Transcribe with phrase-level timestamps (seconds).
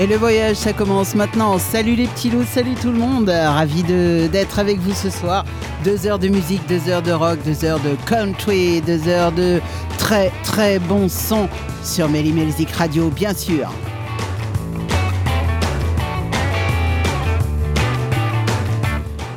[0.00, 1.58] Et le voyage, ça commence maintenant.
[1.58, 3.28] Salut les petits loups, salut tout le monde.
[3.28, 5.44] Ravi d'être avec vous ce soir.
[5.84, 9.60] Deux heures de musique, deux heures de rock, deux heures de country, deux heures de
[9.98, 11.50] très très bon son
[11.84, 12.32] sur Melly
[12.78, 13.70] Radio, bien sûr.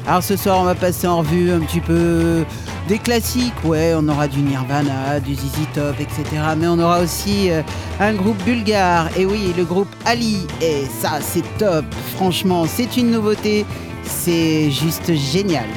[0.07, 2.45] Alors ce soir, on va passer en revue un petit peu
[2.87, 6.23] des classiques, ouais, on aura du Nirvana, du ZZ Top, etc.
[6.57, 7.61] Mais on aura aussi euh,
[7.99, 13.11] un groupe bulgare, et oui, le groupe Ali, et ça c'est top, franchement, c'est une
[13.11, 13.65] nouveauté,
[14.03, 15.67] c'est juste génial.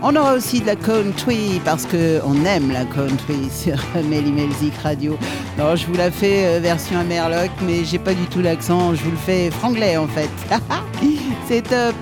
[0.00, 3.76] On aura aussi de la country parce que on aime la country sur
[4.08, 5.18] Melzik Radio.
[5.58, 9.02] Non, je vous la fais euh, version Amerloc, mais j'ai pas du tout l'accent, je
[9.02, 10.30] vous le fais franglais en fait.
[11.48, 11.96] c'est top.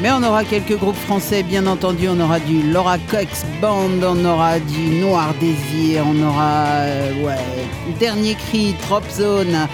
[0.00, 2.08] Mais on aura quelques groupes français, bien entendu.
[2.08, 7.34] On aura du Laura Cox Band, on aura du Noir Désir, on aura, euh, ouais,
[7.98, 9.66] Dernier Cri, Drop Zone,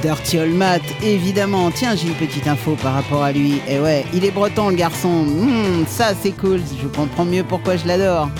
[0.00, 1.70] Dirty Old Matt, évidemment.
[1.70, 3.60] Tiens, j'ai une petite info par rapport à lui.
[3.68, 5.24] Et ouais, il est breton, le garçon.
[5.24, 6.62] Hmm, ça, c'est cool.
[6.82, 8.30] Je comprends mieux pourquoi je l'adore.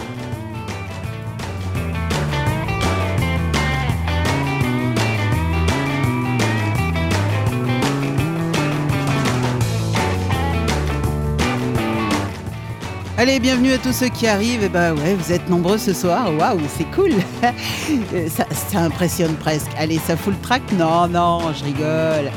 [13.29, 14.63] Allez, bienvenue à tous ceux qui arrivent.
[14.63, 16.35] Et eh bah ben, ouais, vous êtes nombreux ce soir.
[16.35, 17.11] Waouh, c'est cool.
[18.31, 19.69] ça, ça, impressionne presque.
[19.77, 22.33] Allez, ça fout le track Non, non, je rigole.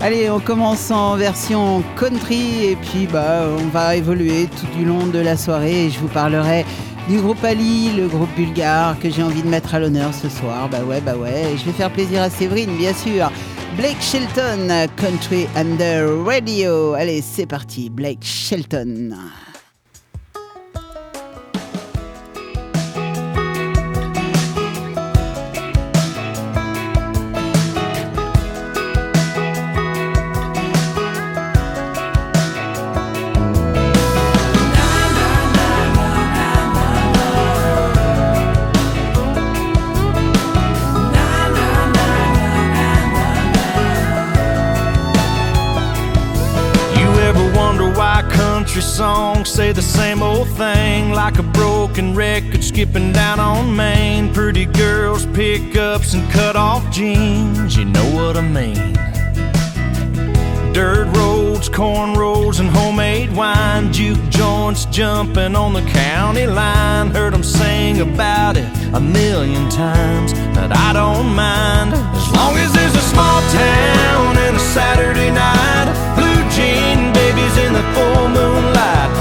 [0.00, 5.06] Allez, on commence en version country et puis bah on va évoluer tout du long
[5.06, 6.64] de la soirée et je vous parlerai
[7.08, 10.68] du groupe Ali, le groupe bulgare que j'ai envie de mettre à l'honneur ce soir.
[10.68, 13.32] Bah ouais, bah ouais, je vais faire plaisir à Séverine, bien sûr.
[13.76, 16.94] Blake Shelton, Country Under Radio.
[16.94, 19.16] Allez, c'est parti, Blake Shelton.
[55.36, 57.76] Pickups, and cut off jeans.
[57.76, 58.94] You know what I mean.
[60.72, 63.92] Dirt roads, corn roads, and homemade wine.
[63.92, 67.10] Juke joints jumping on the county line.
[67.10, 71.92] Heard them sing about it a million times, but I don't mind.
[71.92, 75.86] As long as there's a small town and a Saturday night.
[76.16, 79.15] Blue jean babies in the full moonlight.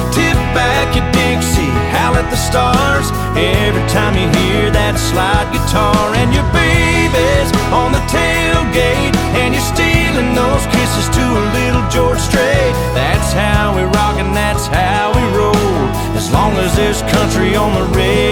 [2.16, 3.08] At the stars.
[3.36, 9.70] Every time you hear that slide guitar and your baby's on the tailgate, and you're
[9.76, 12.74] stealing those kisses to a little George Strait.
[12.96, 15.80] That's how we rock and that's how we roll.
[16.16, 18.25] As long as there's country on the radio.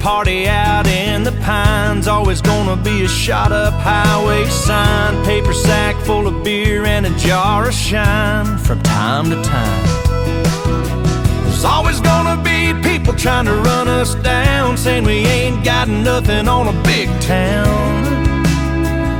[0.00, 2.08] Party out in the pines.
[2.08, 5.24] Always gonna be a shot up highway sign.
[5.24, 9.86] Paper sack full of beer and a jar of shine from time to time.
[11.44, 16.48] There's always gonna be people trying to run us down, saying we ain't got nothing
[16.48, 18.06] on a big town.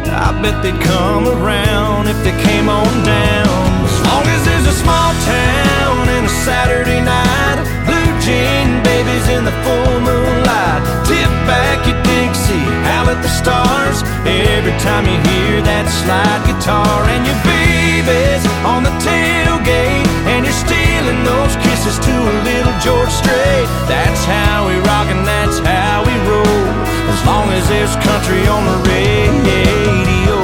[0.08, 3.84] I bet they'd come around if they came on down.
[3.84, 8.65] As long as there's a small town and a Saturday night, blue jean
[8.96, 10.80] babies in the full moonlight.
[11.04, 14.00] Tip back your Dixie, howl at the stars.
[14.24, 20.60] Every time you hear that slide guitar and your baby's on the tailgate, and you're
[20.64, 23.68] stealing those kisses to a little George Strait.
[23.84, 26.64] That's how we rock and that's how we roll.
[27.12, 30.40] As long as there's country on the radio,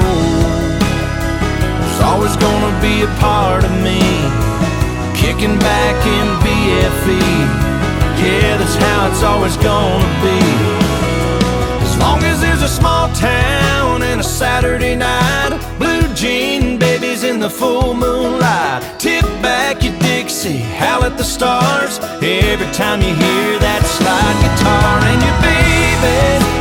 [1.81, 4.02] there's always gonna be a part of me
[5.16, 7.81] kicking back in BFE.
[8.19, 10.38] Yeah, that's how it's always gonna be.
[11.82, 17.41] As long as there's a small town and a Saturday night, blue jean babies in
[17.41, 18.82] the full moonlight.
[18.99, 21.99] Tip back your Dixie, howl at the stars.
[22.23, 25.82] Every time you hear that slide guitar and your baby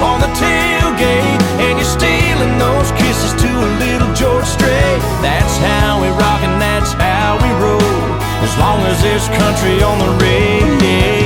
[0.02, 5.00] on the tailgate, and you're stealing those kisses to a little George Strait.
[5.22, 8.02] That's how we rock and that's how we roll.
[8.42, 11.21] As long as there's country on the radio.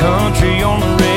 [0.00, 1.09] Country on the radio.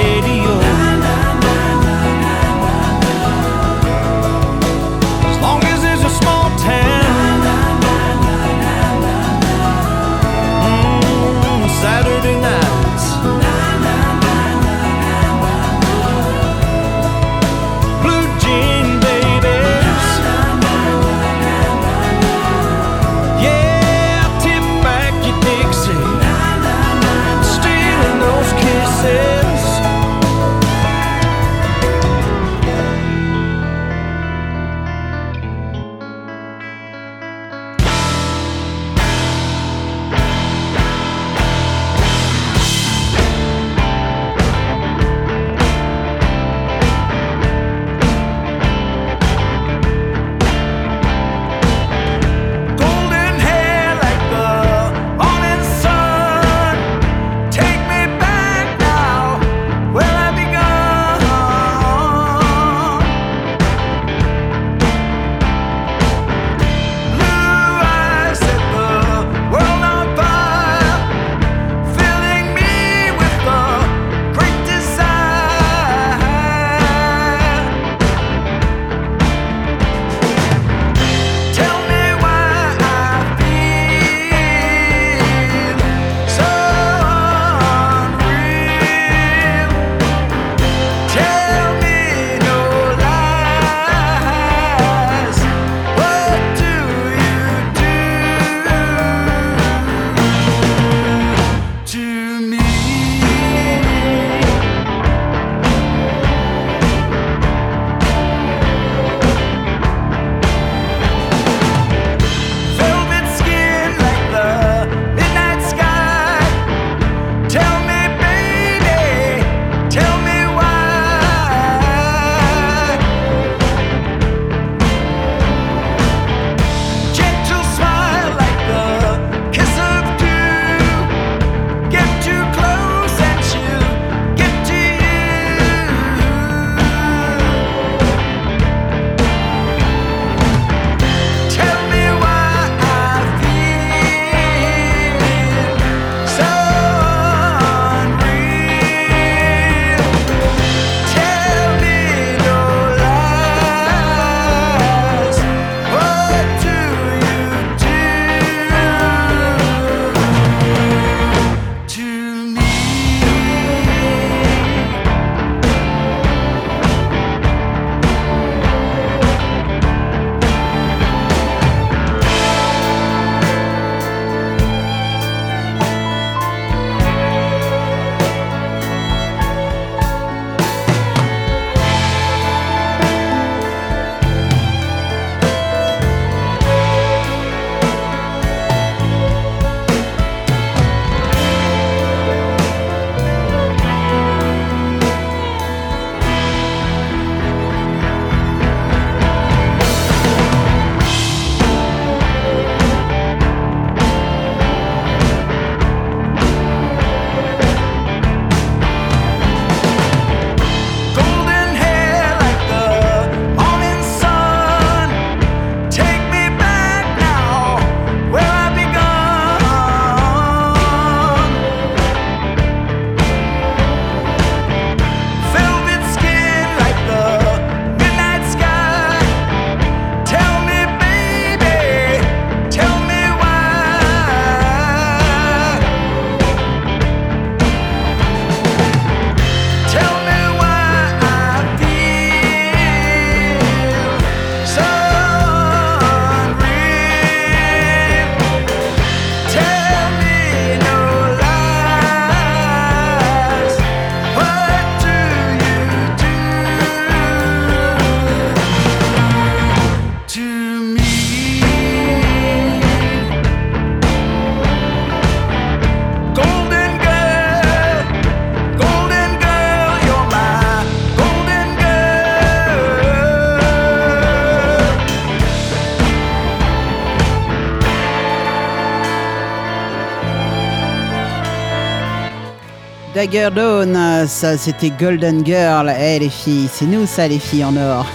[283.23, 285.89] Dagger Dawn, ça c'était Golden Girl.
[285.97, 288.05] Eh les filles, c'est nous ça les filles en or.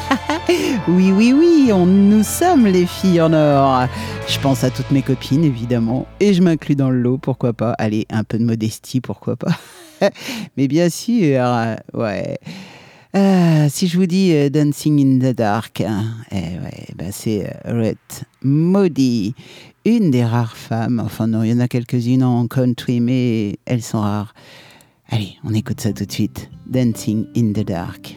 [0.87, 3.87] oui, oui, oui, on, nous sommes les filles en or.
[4.27, 6.07] Je pense à toutes mes copines évidemment.
[6.21, 7.73] Et je m'inclus dans le lot, pourquoi pas.
[7.79, 9.59] Allez, un peu de modestie, pourquoi pas.
[10.59, 11.43] Mais bien sûr,
[11.95, 12.39] ouais.
[13.17, 17.47] Euh, si je vous dis euh, Dancing in the Dark, hein, eh ouais, bah c'est
[17.47, 19.35] euh, Ruth Maudie,
[19.87, 23.83] une des rares femmes, enfin non, il y en a quelques-unes en country, mais elles
[23.83, 24.35] sont rares.
[25.11, 26.51] Allez, on écoute ça tout de suite.
[26.67, 28.15] Dancing in the Dark.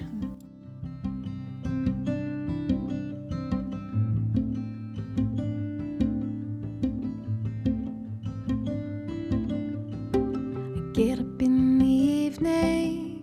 [10.93, 13.21] Get up in the evening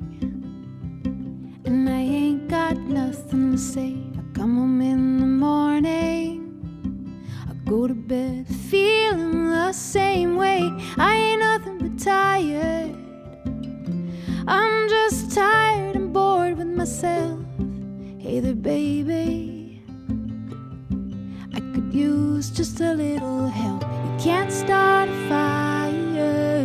[1.66, 3.94] and I ain't got nothing to say.
[4.16, 6.42] I come home in the morning,
[7.46, 10.62] I go to bed feeling the same way.
[10.96, 12.67] I ain't nothing but tired.
[16.88, 17.38] Myself.
[18.18, 19.82] Hey there, baby.
[21.52, 23.82] I could use just a little help.
[23.82, 26.62] You can't start a fire.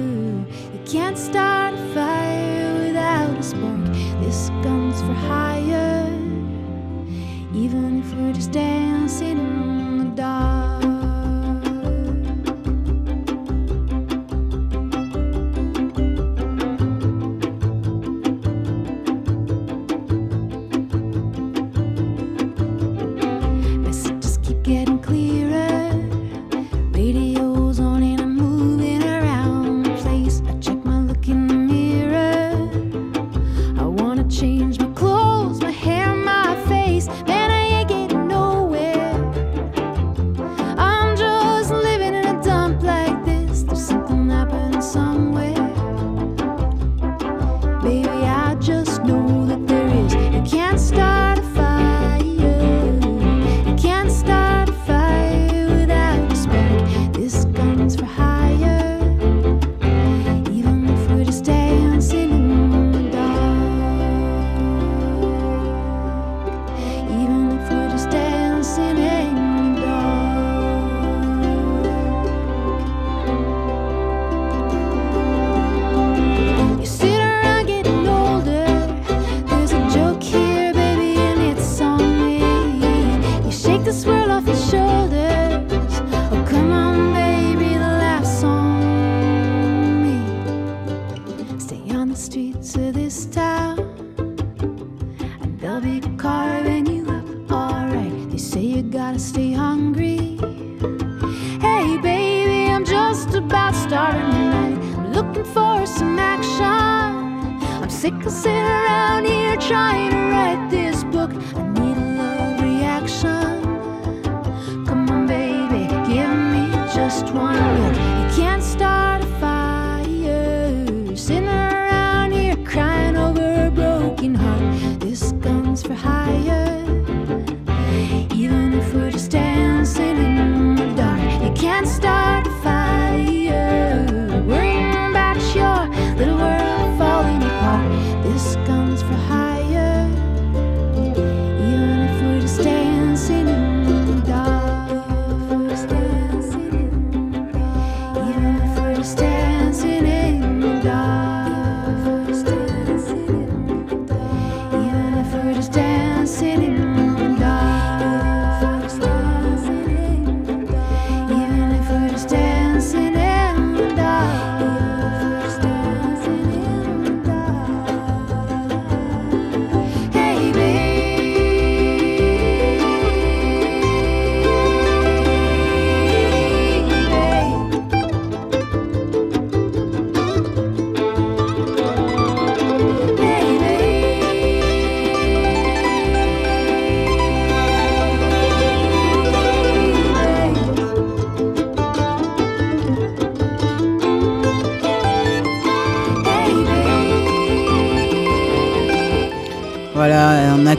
[0.73, 3.85] You can't start a fire without a spark.
[4.21, 6.07] This gun's for hire.
[7.53, 9.52] Even if we're just dancing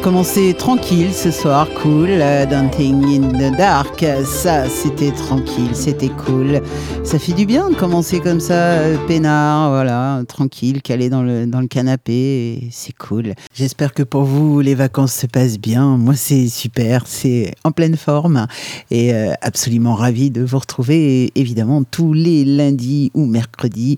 [0.05, 4.05] commencé tranquille ce soir, cool, euh, Dancing in the Dark.
[4.27, 6.61] Ça, c'était tranquille, c'était cool.
[7.05, 11.47] Ça fait du bien de commencer comme ça, euh, peinard, voilà, tranquille, calé dans le,
[11.47, 13.33] dans le canapé, c'est cool.
[13.55, 15.97] J'espère que pour vous, les vacances se passent bien.
[15.97, 18.47] Moi, c'est super, c'est en pleine forme
[18.91, 23.97] et euh, absolument ravi de vous retrouver, évidemment, tous les lundis ou mercredis,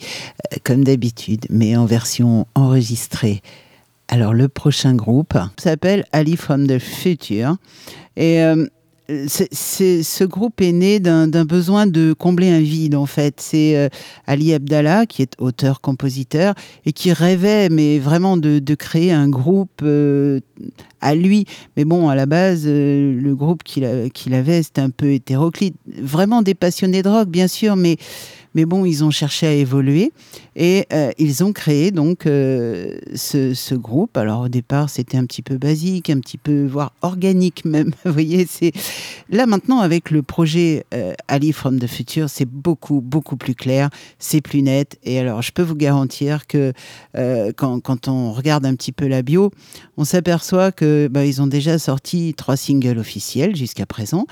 [0.63, 3.43] comme d'habitude, mais en version enregistrée.
[4.09, 7.57] Alors le prochain groupe s'appelle Ali from the Future
[8.17, 8.67] et euh,
[9.29, 13.41] ce groupe est né d'un besoin de combler un vide en fait.
[13.41, 13.89] C'est euh,
[14.27, 20.41] Ali Abdallah qui est auteur-compositeur et qui rêvait mais vraiment de, créer un groupe euh,
[21.01, 21.47] à lui.
[21.77, 25.77] Mais bon, à la base, le groupe qu'il avait, c'était un peu hétéroclite.
[26.01, 27.97] Vraiment des passionnés de rock, bien sûr, mais,
[28.57, 30.13] mais bon, ils ont cherché à évoluer
[30.57, 34.17] et euh, ils ont créé donc euh, ce, groupe.
[34.17, 37.93] Alors au départ, c'était un petit peu basique, un petit peu, voire organique même.
[38.07, 38.49] Vous voyez,
[39.29, 43.91] là maintenant avec le projet euh, Ali from the Future, c'est beaucoup, beaucoup plus clair,
[44.19, 44.99] c'est plus net.
[45.05, 46.73] Et alors, je peux vous garantir que
[47.57, 49.51] quand, quand on regarde un petit peu la bio,
[49.99, 54.27] on s'aperçoit que bah, ils ont déjà sorti trois singles officiels jusqu'à présent.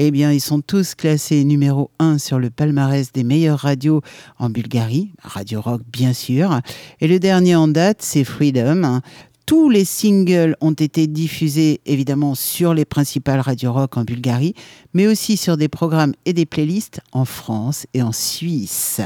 [0.00, 4.00] Eh bien, ils sont tous classés numéro 1 sur le palmarès des meilleures radios
[4.38, 6.60] en Bulgarie, Radio Rock bien sûr.
[7.00, 9.00] Et le dernier en date, c'est Freedom.
[9.48, 14.52] Tous les singles ont été diffusés évidemment sur les principales radios rock en Bulgarie,
[14.92, 19.00] mais aussi sur des programmes et des playlists en France et en Suisse.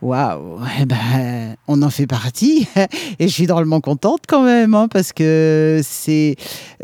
[0.00, 2.66] Waouh, eh ben, on en fait partie
[3.18, 6.36] et je suis drôlement contente quand même hein, parce que c'est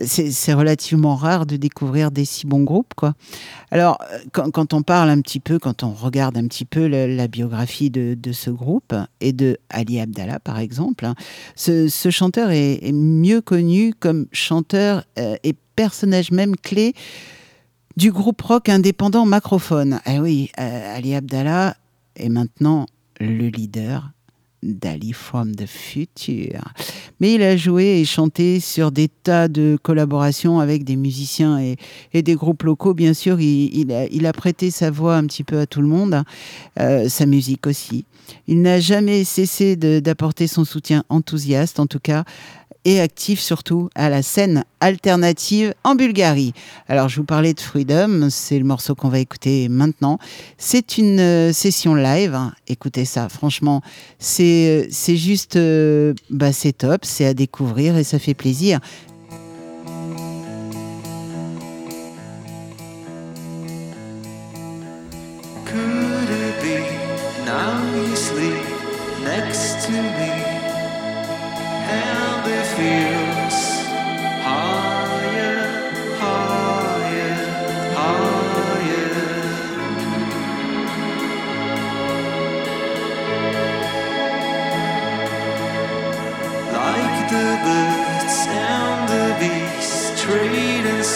[0.04, 3.14] c'est relativement rare de découvrir des si bons groupes quoi.
[3.70, 3.98] Alors
[4.32, 8.14] quand, on parle un petit peu, quand on regarde un petit peu la, biographie de,
[8.14, 11.14] de ce groupe et de Ali Abdallah par exemple, hein,
[11.54, 16.94] ce, chanteur est mieux connu comme chanteur euh, et personnage même clé
[17.96, 20.00] du groupe rock indépendant Macrophone.
[20.06, 21.76] Eh oui, euh, Ali Abdallah
[22.16, 22.86] est maintenant
[23.18, 24.10] le leader
[24.62, 26.72] d'Ali from the Future.
[27.18, 31.58] Mais il a joué et chanté sur des tas de collaborations avec des musiciens
[32.12, 32.94] et, des groupes locaux.
[32.94, 33.92] Bien sûr, il,
[34.26, 36.24] a, prêté sa voix un petit peu à tout le monde, hein.
[36.78, 38.04] Euh, sa musique aussi.
[38.46, 42.24] Il n'a jamais cessé d'apporter son soutien enthousiaste, en tout cas,
[42.84, 46.54] et actif surtout à la scène alternative en Bulgarie.
[46.88, 50.18] Alors, je vous parlais de Freedom, c'est le morceau qu'on va écouter maintenant.
[50.58, 52.34] C'est une euh, session live.
[52.34, 52.52] hein.
[52.68, 53.82] Écoutez ça, franchement,
[54.18, 58.80] c'est euh, juste, euh, bah, c'est top, c'est à découvrir et ça fait plaisir.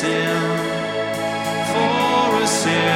[0.04, 0.58] Trading sound
[1.72, 2.93] for a sound.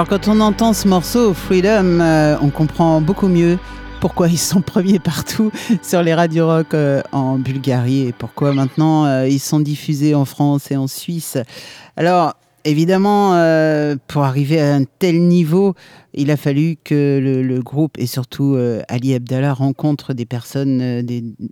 [0.00, 3.58] Alors quand on entend ce morceau, Freedom, euh, on comprend beaucoup mieux
[4.00, 9.04] pourquoi ils sont premiers partout sur les radios rock euh, en Bulgarie et pourquoi maintenant
[9.04, 11.36] euh, ils sont diffusés en France et en Suisse.
[11.98, 12.32] Alors
[12.64, 13.32] évidemment,
[14.06, 15.74] pour arriver à un tel niveau,
[16.14, 21.02] il a fallu que le, groupe et surtout euh, Ali Abdallah rencontrent des personnes, euh,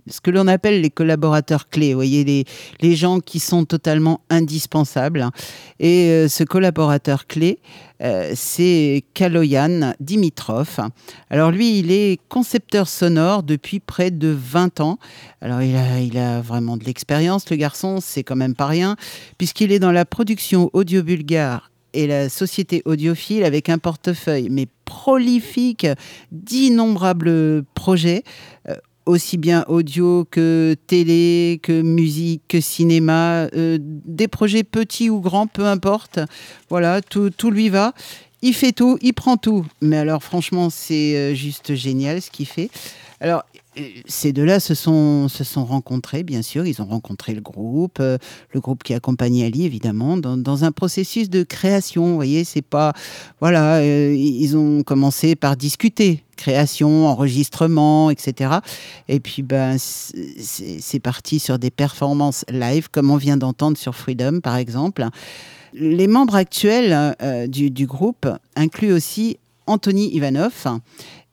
[0.07, 2.45] ce que l'on appelle les collaborateurs clés, vous voyez,
[2.81, 5.27] les, gens qui sont totalement indispensables.
[5.79, 7.59] Et euh, ce collaborateur clé,
[8.33, 10.79] c'est Kaloyan Dimitrov.
[11.29, 14.99] Alors lui, il est concepteur sonore depuis près de 20 ans.
[15.41, 18.95] Alors il a, il a vraiment de l'expérience, le garçon, c'est quand même pas rien,
[19.37, 24.67] puisqu'il est dans la production audio bulgare et la société audiophile avec un portefeuille mais
[24.85, 25.87] prolifique
[26.31, 28.23] d'innombrables projets.
[28.67, 28.75] euh,
[29.09, 35.47] aussi bien audio que télé, que musique, que cinéma, euh, des projets petits ou grands,
[35.47, 36.19] peu importe.
[36.69, 37.93] Voilà, tout, tout lui va.
[38.41, 39.65] Il fait tout, il prend tout.
[39.81, 42.69] Mais alors franchement, c'est euh, juste génial ce qu'il fait.
[43.19, 43.43] Alors,
[44.07, 45.27] ces deux-là se sont,
[45.65, 46.65] rencontrés, bien sûr.
[46.65, 48.17] Ils ont rencontré le groupe, euh,
[48.53, 52.07] le groupe qui accompagne Ali, évidemment, dans, un processus de création.
[52.07, 52.93] Vous voyez, c'est pas.
[53.39, 58.55] Voilà, euh, ils ont commencé par discuter création, enregistrement, etc.
[59.09, 64.39] Et puis, ben, c'est parti sur des performances live, comme on vient d'entendre sur Freedom,
[64.39, 65.05] par exemple.
[65.73, 69.37] Les membres actuels euh, du groupe incluent aussi
[69.69, 70.79] Anthony Ivanov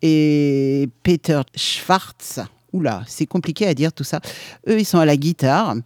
[0.06, 2.40] et Peter Schwartz.
[2.72, 4.20] Oula, c'est compliqué à dire tout ça.
[4.68, 5.76] Eux, ils sont à la guitare.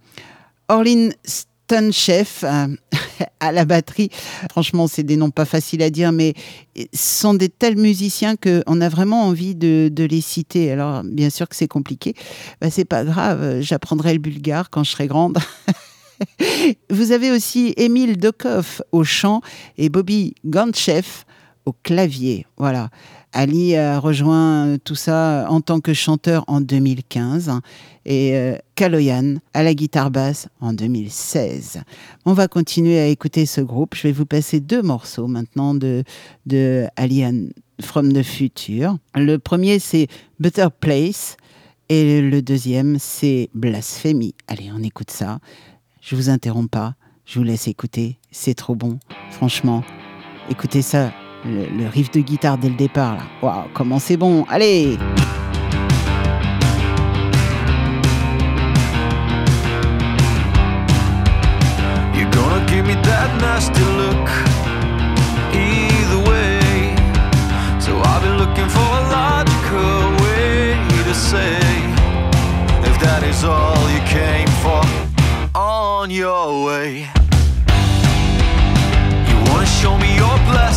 [0.68, 2.66] Orlin Stunchef euh,
[3.40, 4.10] à la batterie.
[4.50, 6.34] Franchement, c'est des noms pas faciles à dire, mais
[6.76, 10.70] ce sont des tels musiciens qu'on a vraiment envie de, les citer.
[10.72, 12.14] Alors, bien sûr que c'est compliqué.
[12.60, 15.38] Bah, c'est pas grave, j'apprendrai le bulgare quand je serai grande.
[16.90, 19.40] Vous avez aussi Émile Dokov au chant
[19.78, 21.24] et Bobby Gantchev
[21.64, 22.46] au clavier.
[22.56, 22.90] Voilà.
[23.32, 27.52] Ali a rejoint tout ça en tant que chanteur en 2015
[28.04, 31.82] et euh, Kaloyan à la guitare basse en 2016.
[32.24, 33.94] On va continuer à écouter ce groupe.
[33.94, 36.02] Je vais vous passer deux morceaux maintenant de,
[36.46, 38.96] de Alien from the Future.
[39.14, 41.36] Le premier, c'est Better Place
[41.88, 44.34] et le deuxième, c'est Blasphemy.
[44.48, 45.38] Allez, on écoute ça.
[46.00, 46.94] Je vous interromps pas.
[47.26, 48.18] Je vous laisse écouter.
[48.30, 48.98] C'est trop bon.
[49.30, 49.84] Franchement,
[50.48, 51.12] écoutez ça.
[51.44, 53.22] Le, le riff de guitare dès le départ, là.
[53.40, 54.44] Waouh, comment c'est bon.
[54.50, 54.98] Allez!
[62.14, 64.28] You're gonna give me that nasty look
[65.54, 66.94] either way.
[67.80, 70.76] So I'll be looking for a logical way
[71.08, 71.56] to say
[72.84, 74.82] if that is all you came for
[75.58, 77.08] on your way.
[79.28, 80.69] You wanna show me your plastic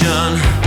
[0.00, 0.57] ocean?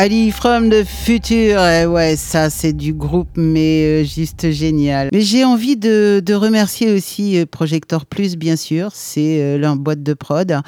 [0.00, 5.08] Ali from the Future, eh ouais, ça c'est du groupe, mais euh, juste génial.
[5.12, 10.04] Mais j'ai envie de, remercier aussi euh, Projector Plus, bien sûr, c'est euh, leur boîte
[10.04, 10.60] de prod,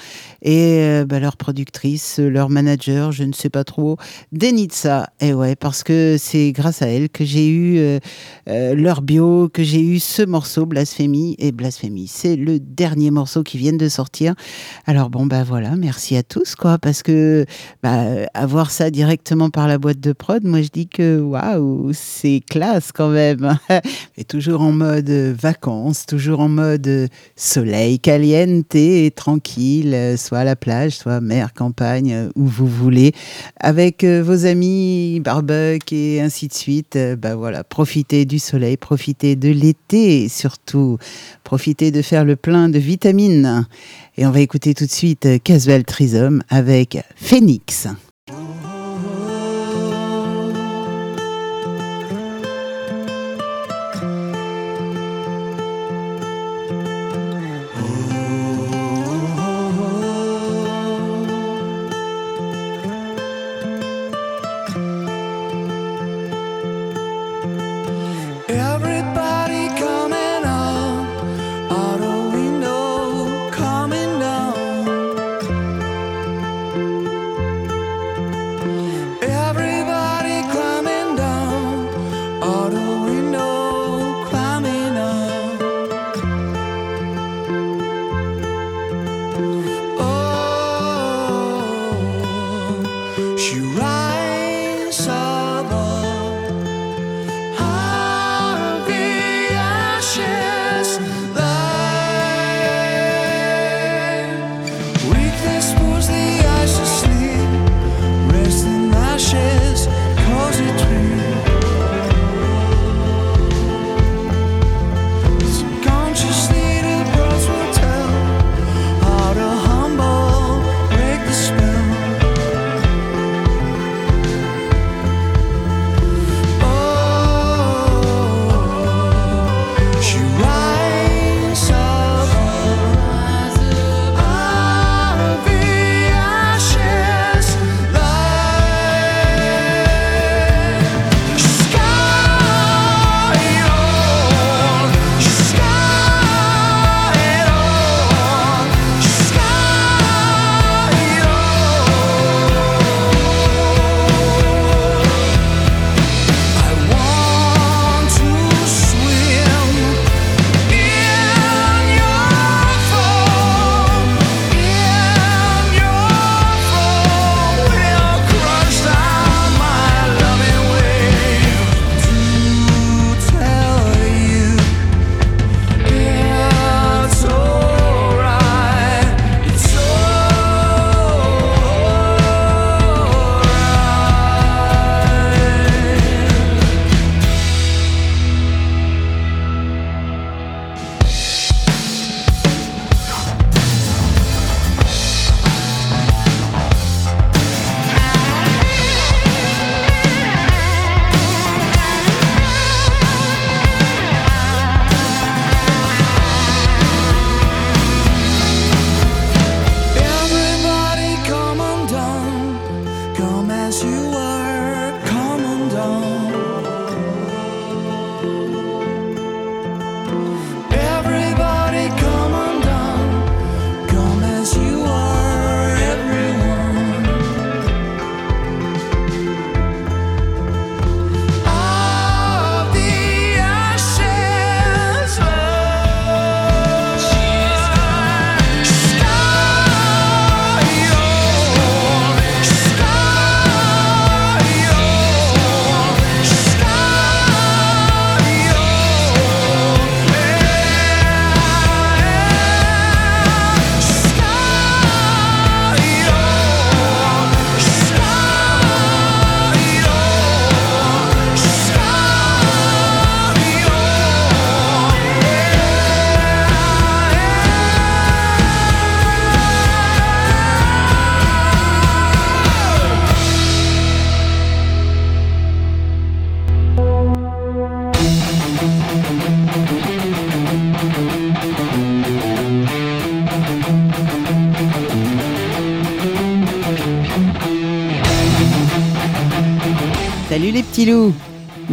[0.43, 3.99] et bah, leur productrice, leur manager, je ne sais pas trop,
[4.33, 8.01] Denitsa, et ouais, parce que c'est grâce à elle que j'ai eu
[8.49, 13.59] leur bio, que j'ai eu ce morceau, Blasphémie, et Blasphémie, c'est le dernier morceau qui
[13.59, 14.35] vient de sortir.
[14.87, 17.45] Alors bon, bah voilà, merci à tous, quoi, parce que
[17.85, 18.01] bah,
[18.35, 18.91] avoir ça
[19.21, 23.59] directement par la boîte de prod, moi je dis que waouh, c'est classe quand même.
[24.17, 27.07] Mais toujours en mode euh, vacances, toujours en mode euh,
[27.37, 33.13] soleil, caliente et tranquille, euh, soit à la plage, soit mer, campagne, où vous voulez,
[33.59, 36.99] avec vos amis, barbecue et ainsi de suite.
[37.19, 40.97] Bah voilà, profitez du soleil, profitez de l'été surtout,
[41.45, 43.67] profitez de faire le plein de vitamines.
[44.17, 47.87] Et on va écouter tout de suite Casual Trisom avec Phoenix.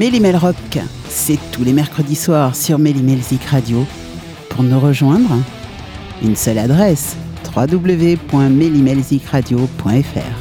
[0.07, 0.79] Mélimel Rock.
[1.09, 3.85] C'est tous les mercredis soirs sur Mélimelzik Radio.
[4.47, 5.35] Pour nous rejoindre,
[6.23, 7.17] une seule adresse
[7.53, 10.36] www.mélimelzikradio.fr.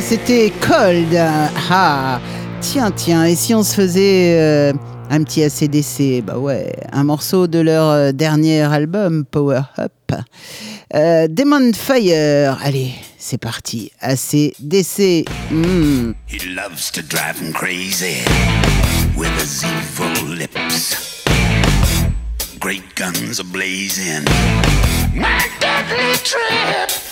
[0.00, 1.14] c'était Cold.
[1.70, 2.20] Ah,
[2.60, 4.72] tiens, tiens, et si on se faisait euh,
[5.10, 9.92] un petit ACDC Bah ouais, un morceau de leur euh, dernier album, Power Up.
[10.94, 15.26] Euh, Demon Fire, allez, c'est parti, ACDC.
[15.50, 16.14] Mm.
[16.26, 18.24] He loves to drive him crazy
[19.16, 21.24] with his evil lips.
[22.58, 24.24] Great guns are blazing.
[25.14, 27.03] My deadly trip.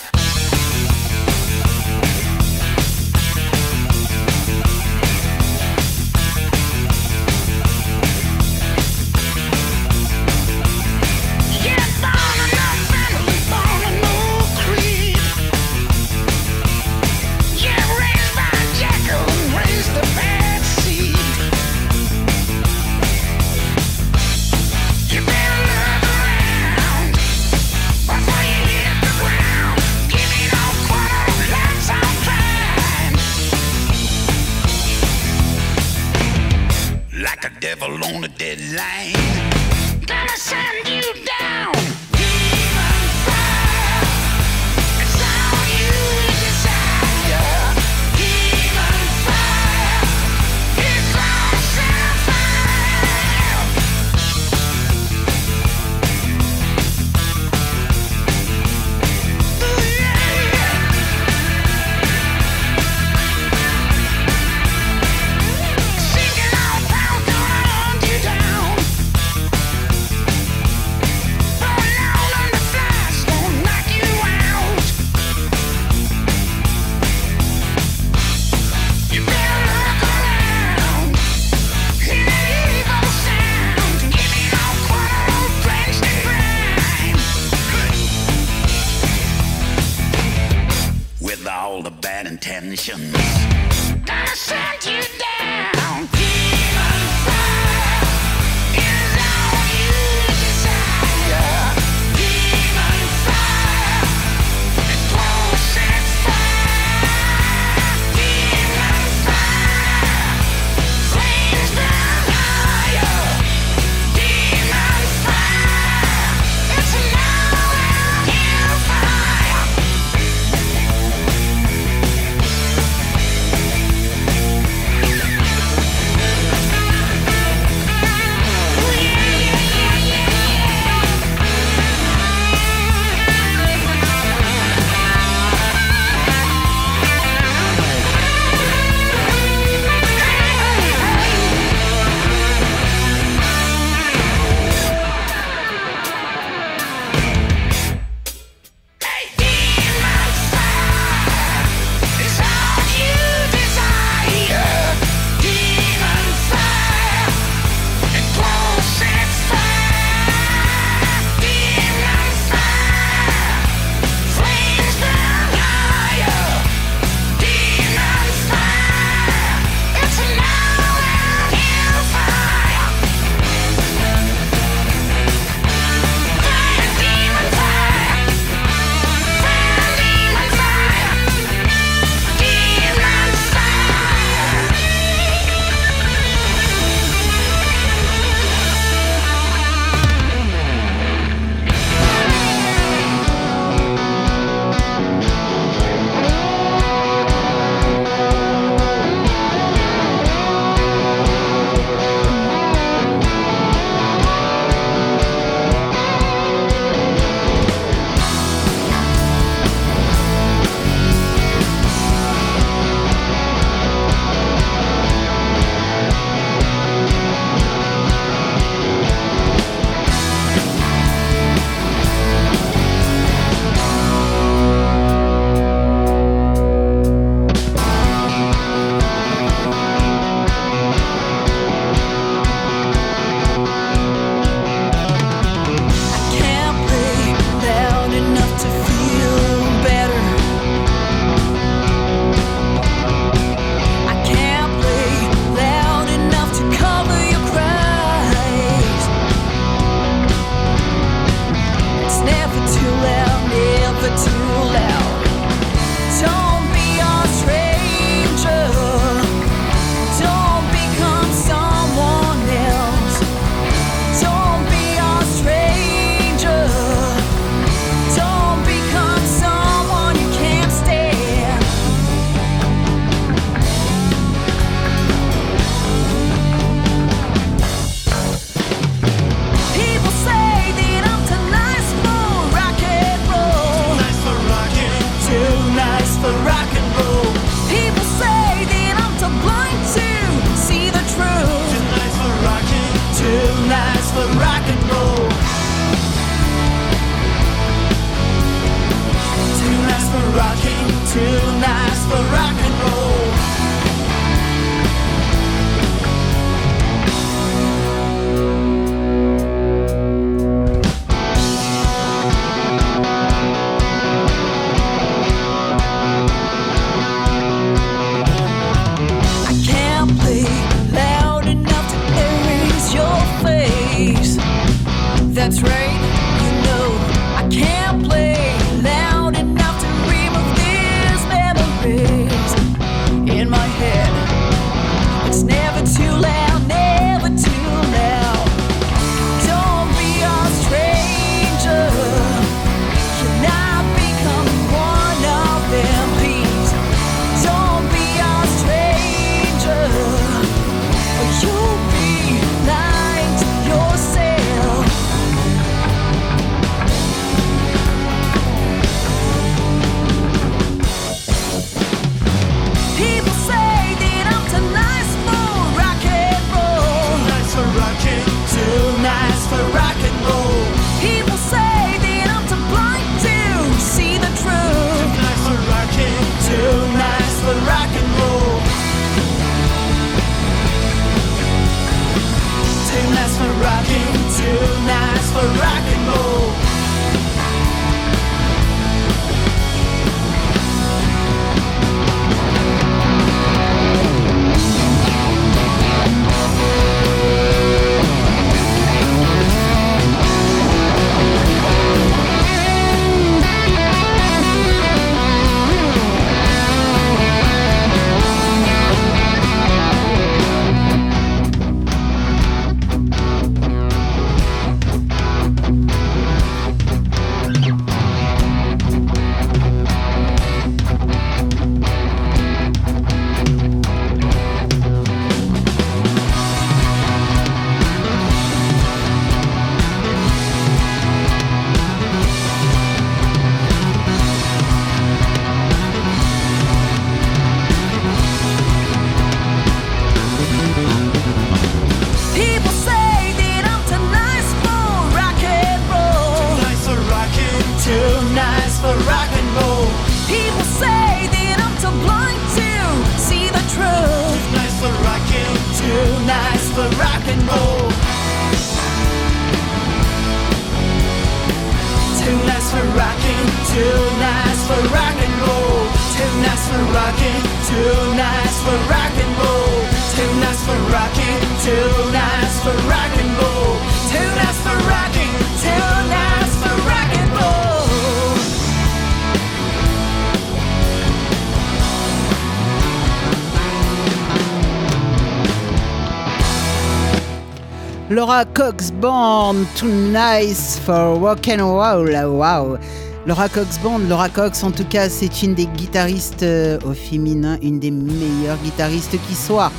[488.65, 492.15] Cox Band, Too Nice for Rock and Roll.
[492.15, 492.79] Wow.
[493.27, 497.59] Laura Cox Band, Laura Cox, en tout cas, c'est une des guitaristes euh, au féminin,
[497.61, 499.73] une des meilleures guitaristes qui soit.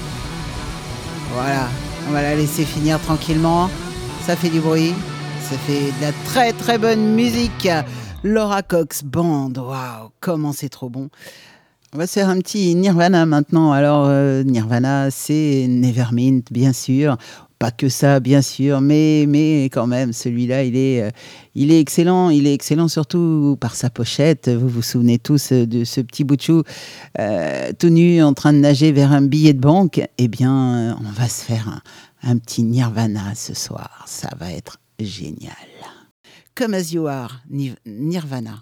[1.34, 1.70] Voilà,
[2.10, 3.70] on va la laisser finir tranquillement.
[4.26, 4.94] Ça fait du bruit,
[5.40, 7.70] ça fait de la très très bonne musique.
[8.22, 11.08] Laura Cox Band, waouh, comment c'est trop bon.
[11.96, 13.72] On va se faire un petit Nirvana maintenant.
[13.72, 17.18] Alors, euh, Nirvana, c'est Nevermind, bien sûr.
[17.64, 21.10] Pas que ça, bien sûr, mais, mais quand même, celui-là, il est, euh,
[21.56, 22.30] il est excellent.
[22.30, 24.50] Il est excellent surtout par sa pochette.
[24.50, 26.64] Vous vous souvenez tous de ce petit bout de chou
[27.20, 30.02] euh, tout nu en train de nager vers un billet de banque.
[30.18, 34.04] Eh bien, on va se faire un, un petit Nirvana ce soir.
[34.08, 35.54] Ça va être génial.
[36.56, 38.62] Come as you are, Niv- Nirvana.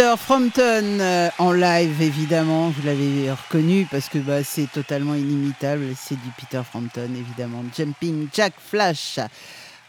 [0.00, 2.70] Peter Frampton euh, en live, évidemment.
[2.70, 5.88] Vous l'avez reconnu parce que bah, c'est totalement inimitable.
[5.94, 7.62] C'est du Peter Frampton, évidemment.
[7.76, 9.18] Jumping Jack Flash.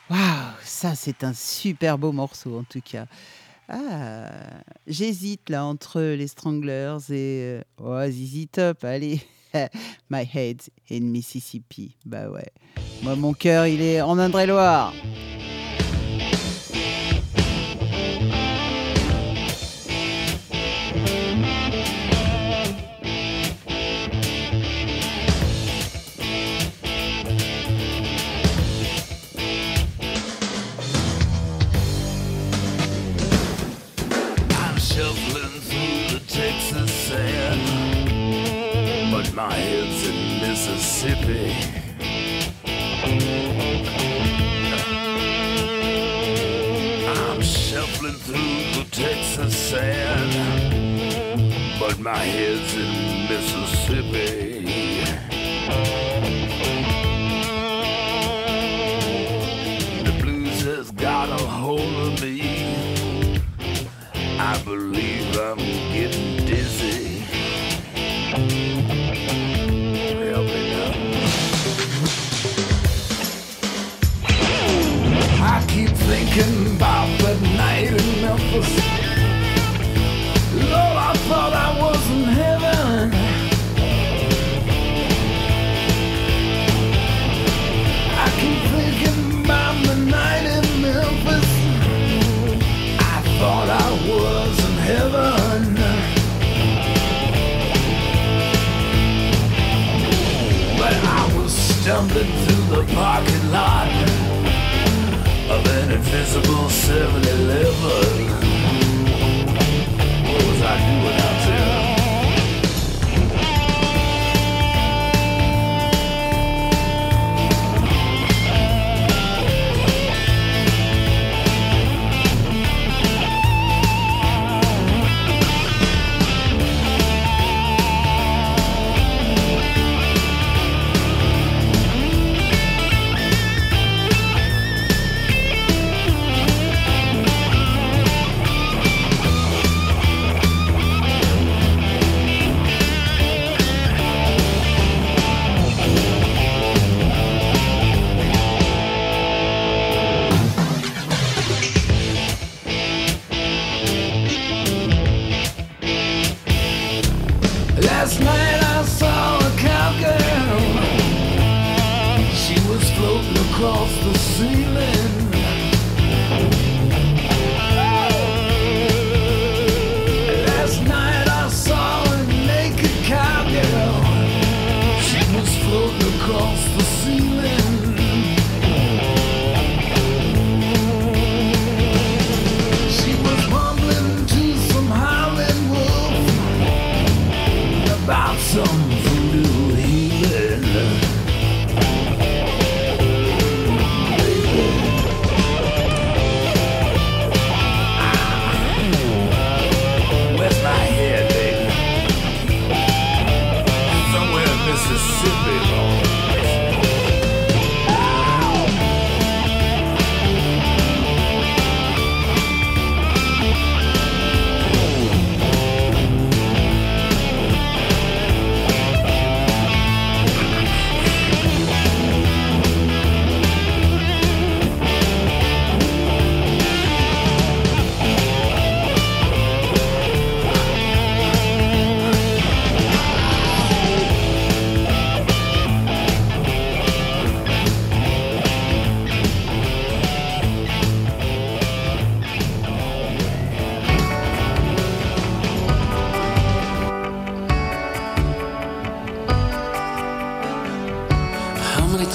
[0.10, 0.20] Waouh,
[0.66, 3.06] ça c'est un super beau morceau en tout cas.
[3.70, 4.30] Ah,
[4.86, 8.84] j'hésite là entre les Stranglers et oh, ZZ Top.
[8.84, 9.22] Allez,
[10.10, 11.96] My Head in Mississippi.
[12.06, 12.52] Bah ouais.
[13.02, 14.94] Moi, mon cœur, il est en Indre-et-Loire.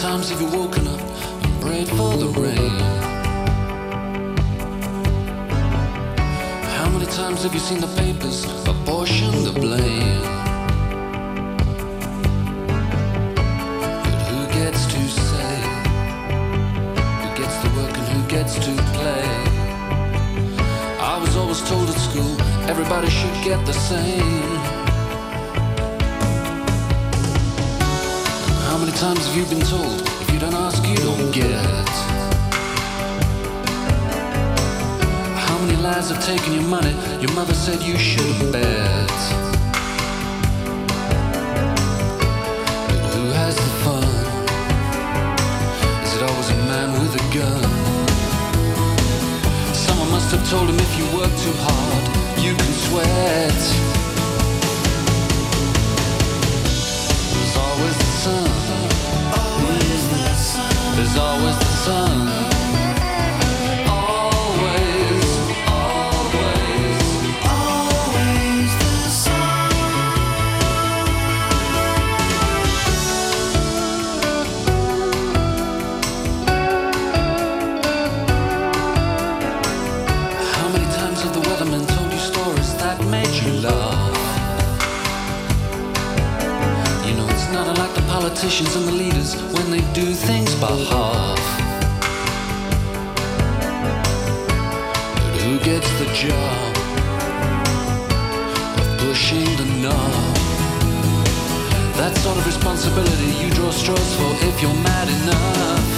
[0.02, 2.80] Times have you woken up and prayed for the rain?
[6.76, 10.22] How many times have you seen the papers apportion the blame?
[14.04, 15.56] But who gets to say?
[17.22, 19.26] Who gets to work and who gets to play?
[21.00, 22.36] I was always told at school
[22.68, 24.65] everybody should get the same.
[28.96, 31.88] Times have you been told if you don't ask, you don't get?
[35.36, 36.94] How many lies have taken your money.
[37.20, 39.10] Your mother said you should bet.
[42.88, 44.08] But who has the fun?
[46.04, 47.64] Is it always a man with a gun?
[49.74, 52.04] Someone must have told him if you work too hard,
[52.42, 53.85] you can sweat.
[88.46, 91.40] Politicians and the leaders they do things by half.
[95.22, 96.76] But who gets the job
[98.80, 100.36] of pushing the knob?
[101.96, 105.88] That sort of responsibility you draw straws for if you're mad enough.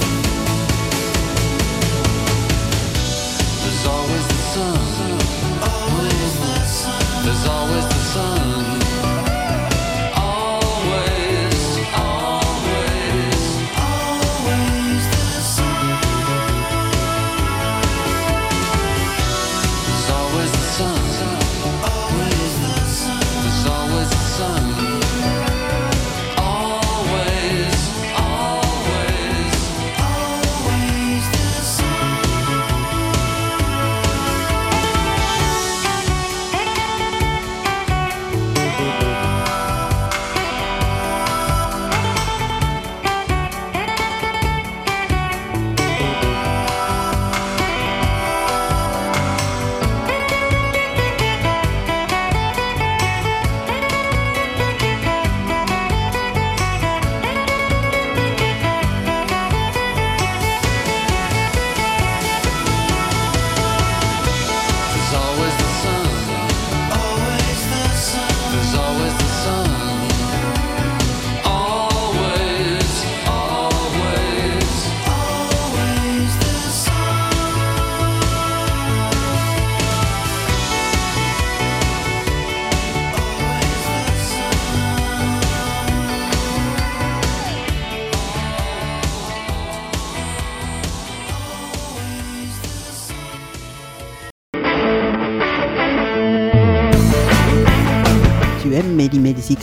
[3.63, 5.19] There's always the sun.
[7.25, 8.68] There's always the sun.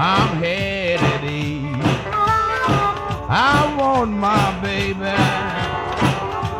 [0.00, 1.88] I'm headed east.
[3.28, 5.00] I want my baby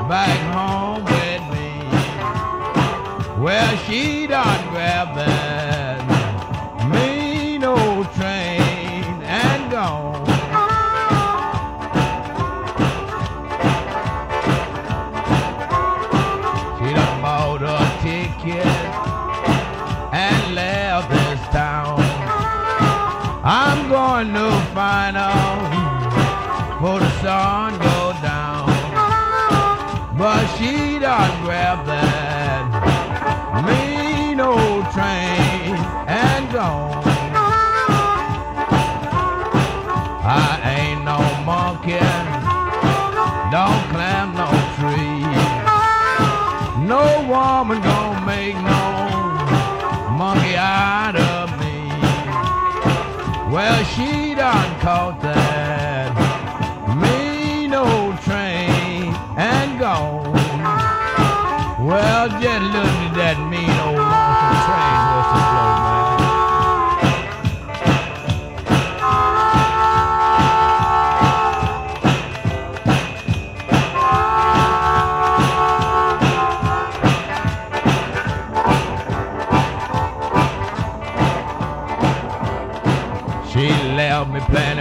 [0.09, 1.71] back home with me.
[3.41, 5.68] Well, she done grabbed that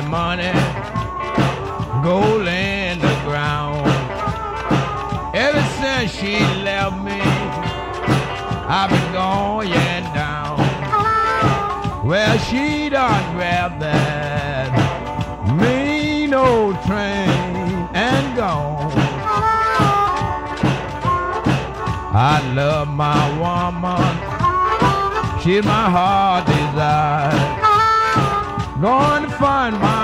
[0.07, 0.51] money,
[2.03, 3.85] gold in the ground.
[5.35, 7.19] Ever since she left me,
[8.69, 10.57] I've been going down.
[12.05, 14.71] Well, she done grabbed that
[15.59, 18.91] mean old train and gone.
[22.13, 25.41] I love my woman.
[25.41, 27.57] She's my heart desire.
[29.27, 29.96] To find my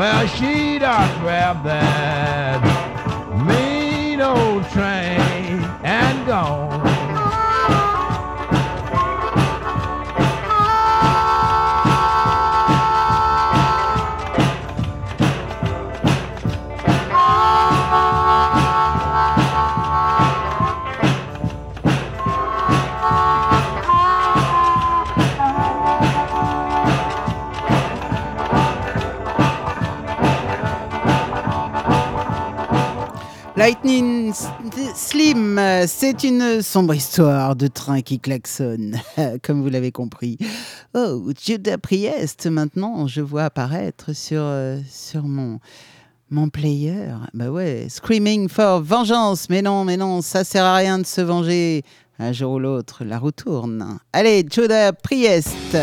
[0.00, 2.62] Well, she done grabbed that
[3.46, 6.69] mean old train and gone.
[33.60, 34.32] Lightning
[34.94, 38.98] Slim, c'est une sombre histoire de train qui klaxonne,
[39.42, 40.38] comme vous l'avez compris.
[40.94, 45.60] Oh, Judas Priest, maintenant, je vois apparaître sur, euh, sur mon,
[46.30, 47.08] mon player.
[47.34, 49.50] Bah ouais, Screaming for Vengeance.
[49.50, 51.82] Mais non, mais non, ça sert à rien de se venger.
[52.18, 53.98] Un jour ou l'autre, la roue tourne.
[54.14, 55.76] Allez, Judas Priest.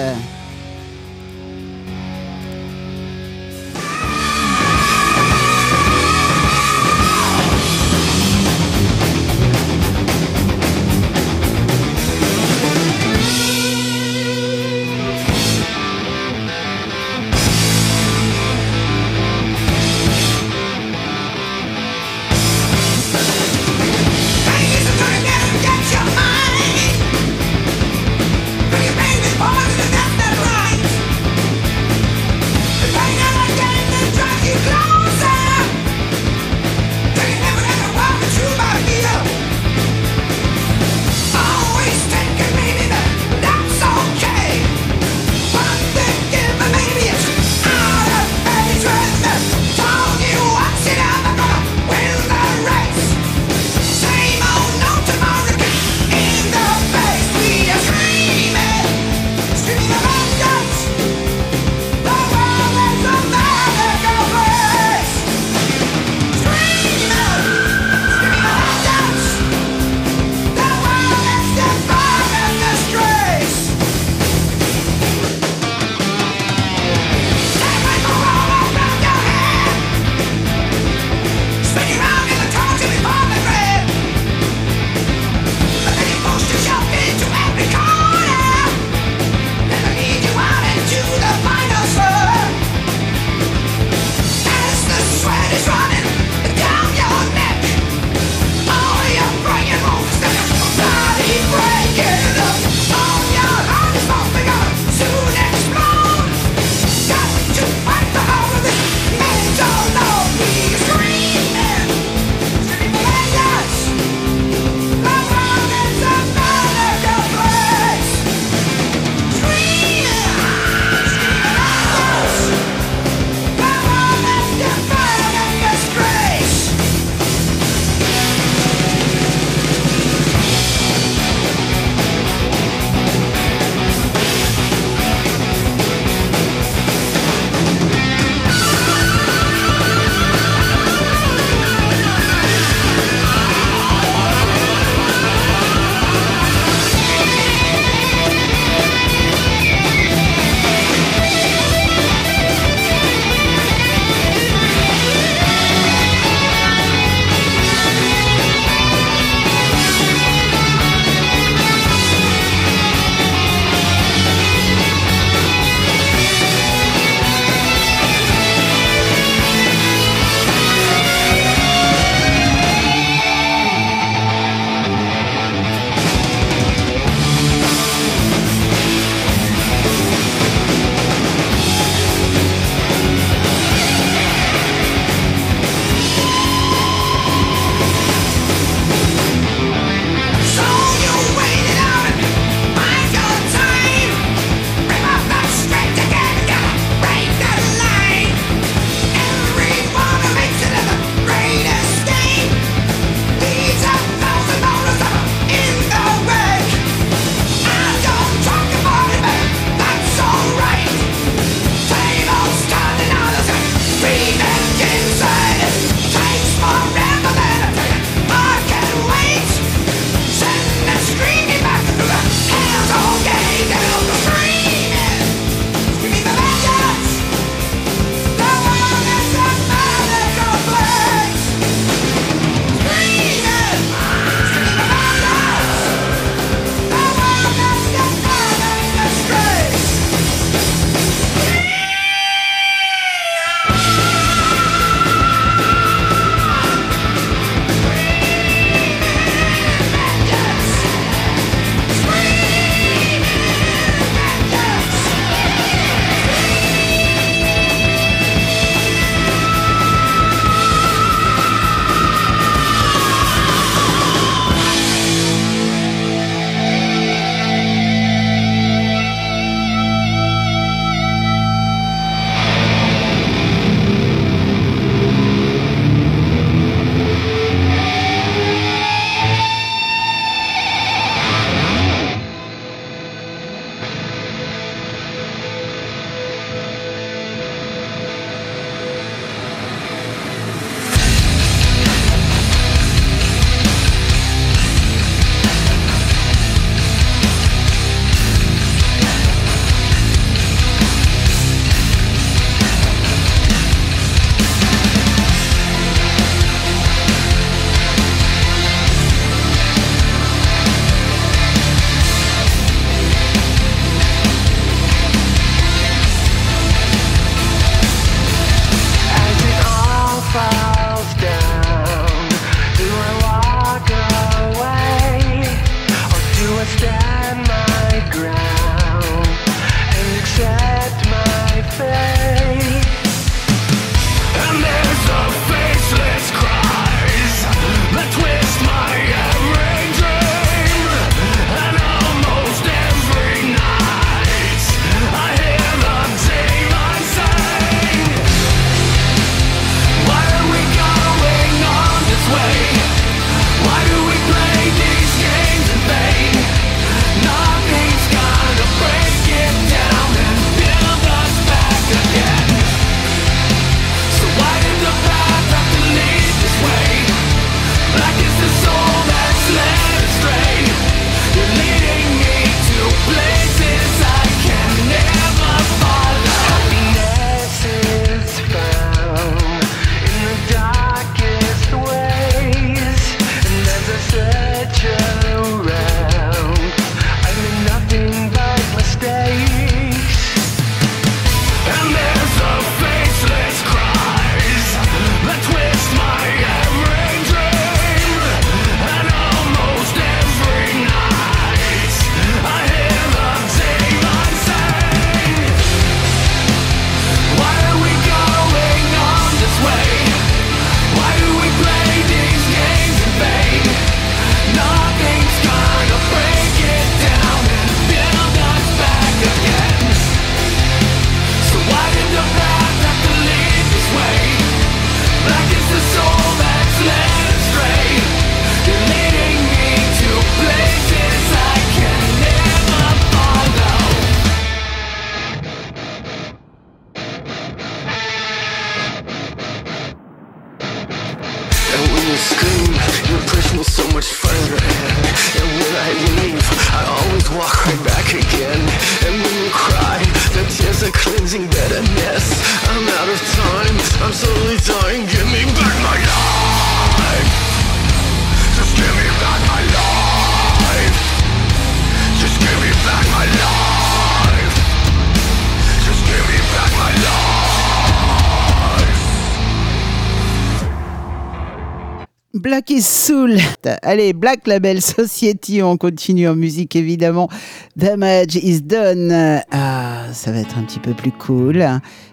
[473.82, 477.30] Allez, Black Label Society, on continue en musique évidemment.
[477.76, 479.42] Damage is done.
[479.52, 481.66] Ah, ça va être un petit peu plus cool.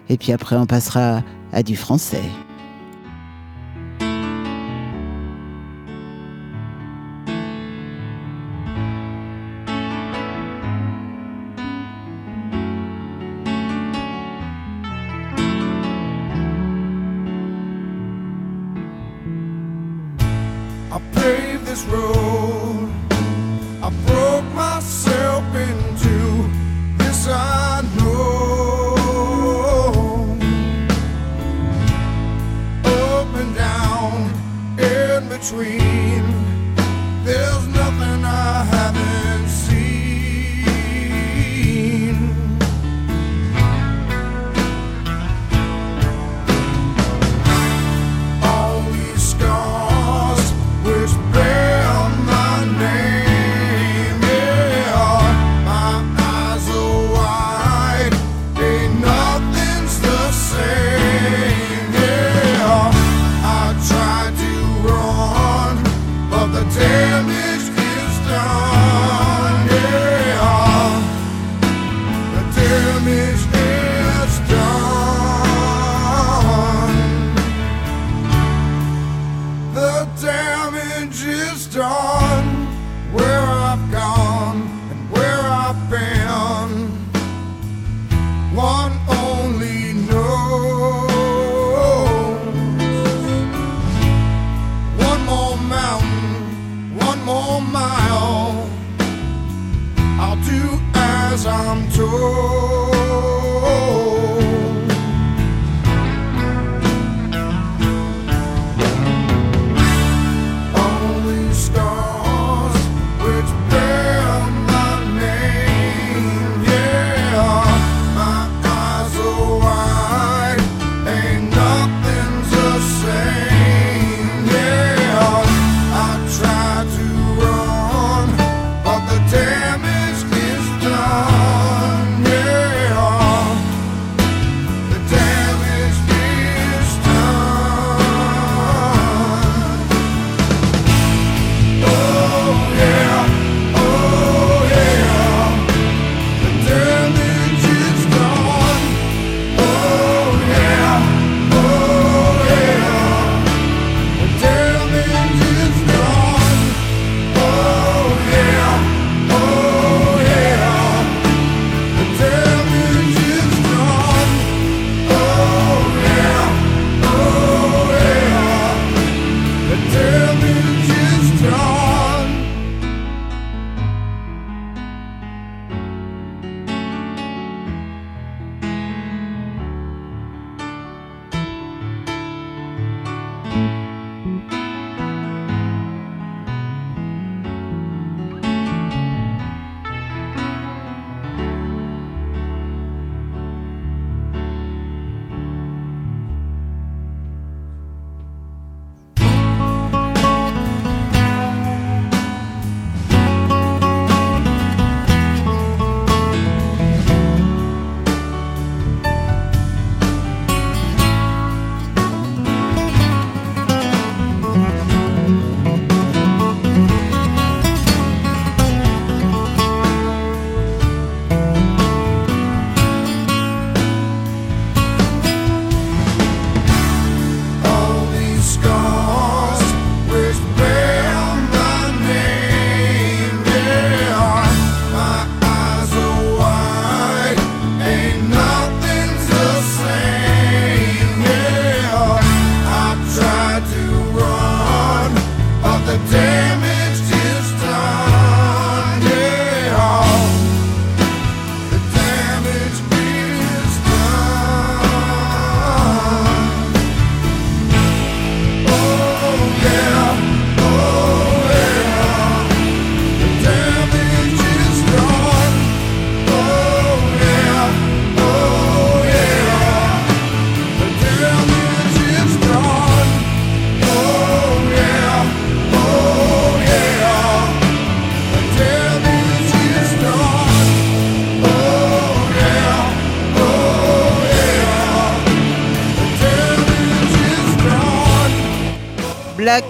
[0.09, 2.23] Et puis après, on passera à du français.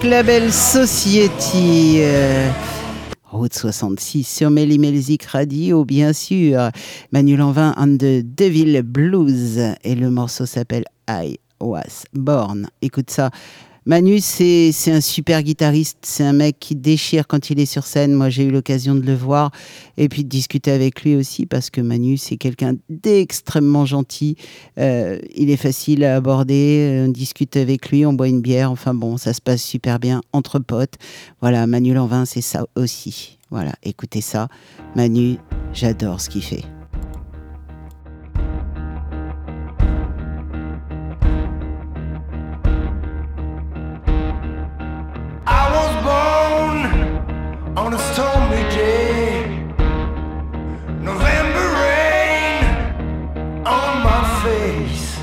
[0.08, 1.96] Label Society.
[2.00, 2.48] euh,
[3.24, 4.78] Route 66 sur Melly
[5.28, 6.70] Radio, bien sûr.
[7.10, 9.58] Manu Lanvin and the Devil Blues.
[9.82, 12.68] Et le morceau s'appelle I Was Born.
[12.82, 13.30] Écoute ça.
[13.86, 15.98] Manu, c'est un super guitariste.
[16.02, 18.14] C'est un mec qui déchire quand il est sur scène.
[18.14, 19.52] Moi, j'ai eu l'occasion de le voir
[19.96, 24.36] et puis de discuter avec lui aussi parce que Manu, c'est quelqu'un d'extrêmement gentil.
[24.78, 27.04] Euh, il est facile à aborder.
[27.06, 28.72] On discute avec lui, on boit une bière.
[28.72, 30.94] Enfin bon, ça se passe super bien entre potes.
[31.40, 33.38] Voilà, Manu Lanvin, c'est ça aussi.
[33.50, 34.48] Voilà, écoutez ça.
[34.96, 35.36] Manu,
[35.72, 36.64] j'adore ce qu'il fait.
[47.76, 49.46] On a stormy day.
[51.10, 52.64] November rain
[53.66, 55.18] on my face.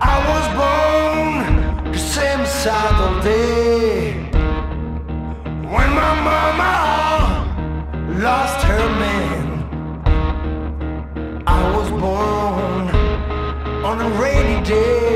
[0.00, 4.14] I was born the same side all day.
[5.74, 6.74] When my mama
[8.18, 9.44] lost her man,
[11.46, 12.84] I was born
[13.84, 15.09] on a rainy day,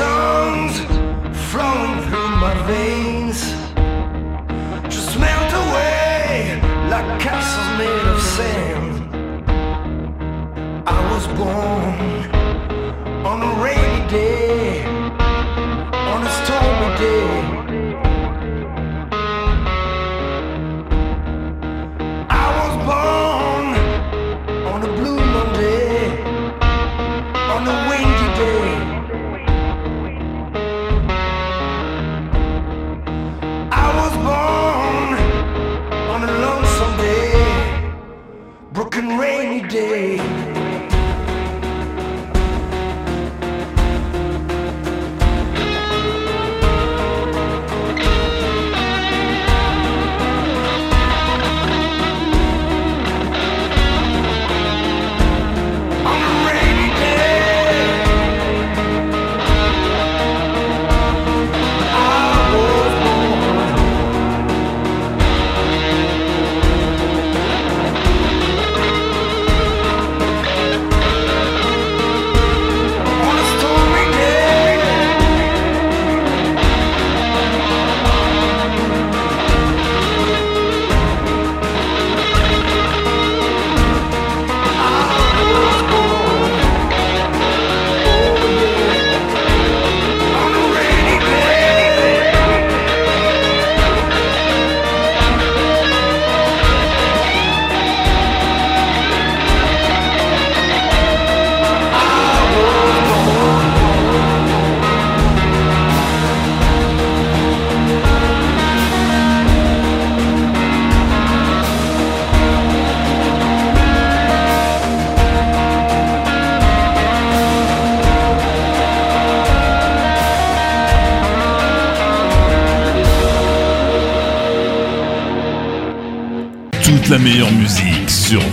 [0.00, 0.39] all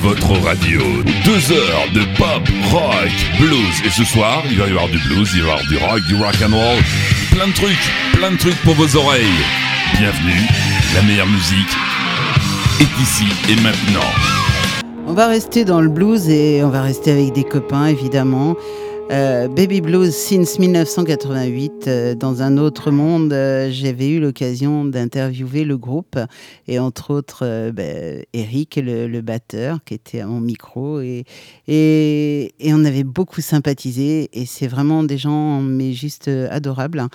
[0.07, 0.79] votre radio.
[1.25, 3.81] Deux heures de pop, rock, blues.
[3.85, 6.01] Et ce soir, il va y avoir du blues, il va y avoir du rock,
[6.07, 6.81] du rock and roll.
[7.31, 9.25] Plein de trucs, plein de trucs pour vos oreilles.
[9.99, 10.47] Bienvenue,
[10.95, 11.73] la meilleure musique
[12.79, 14.09] est ici et maintenant.
[15.07, 18.55] On va rester dans le blues et on va rester avec des copains évidemment.
[19.09, 21.87] Euh, Baby Blues since 1988.
[21.87, 26.19] euh, dans un autre monde, euh, j'avais eu l'occasion d'interviewer le groupe
[26.67, 31.23] et entre autres ben, Eric, le, batteur, qui était à mon micro et,
[31.67, 37.07] et, et on avait beaucoup sympathisé et c'est vraiment des gens mais juste adorables.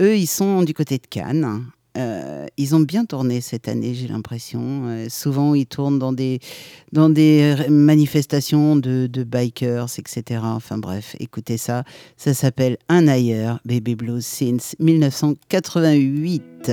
[0.00, 1.64] Eux, ils sont du côté de Cannes.
[1.98, 4.86] Euh, ils ont bien tourné cette année, j'ai l'impression.
[4.86, 6.40] Euh, souvent, ils tournent dans des,
[6.92, 10.40] dans des manifestations de, de bikers, etc.
[10.42, 11.84] Enfin bref, écoutez ça.
[12.16, 16.72] Ça s'appelle Un ailleurs, Baby Blues since 1988.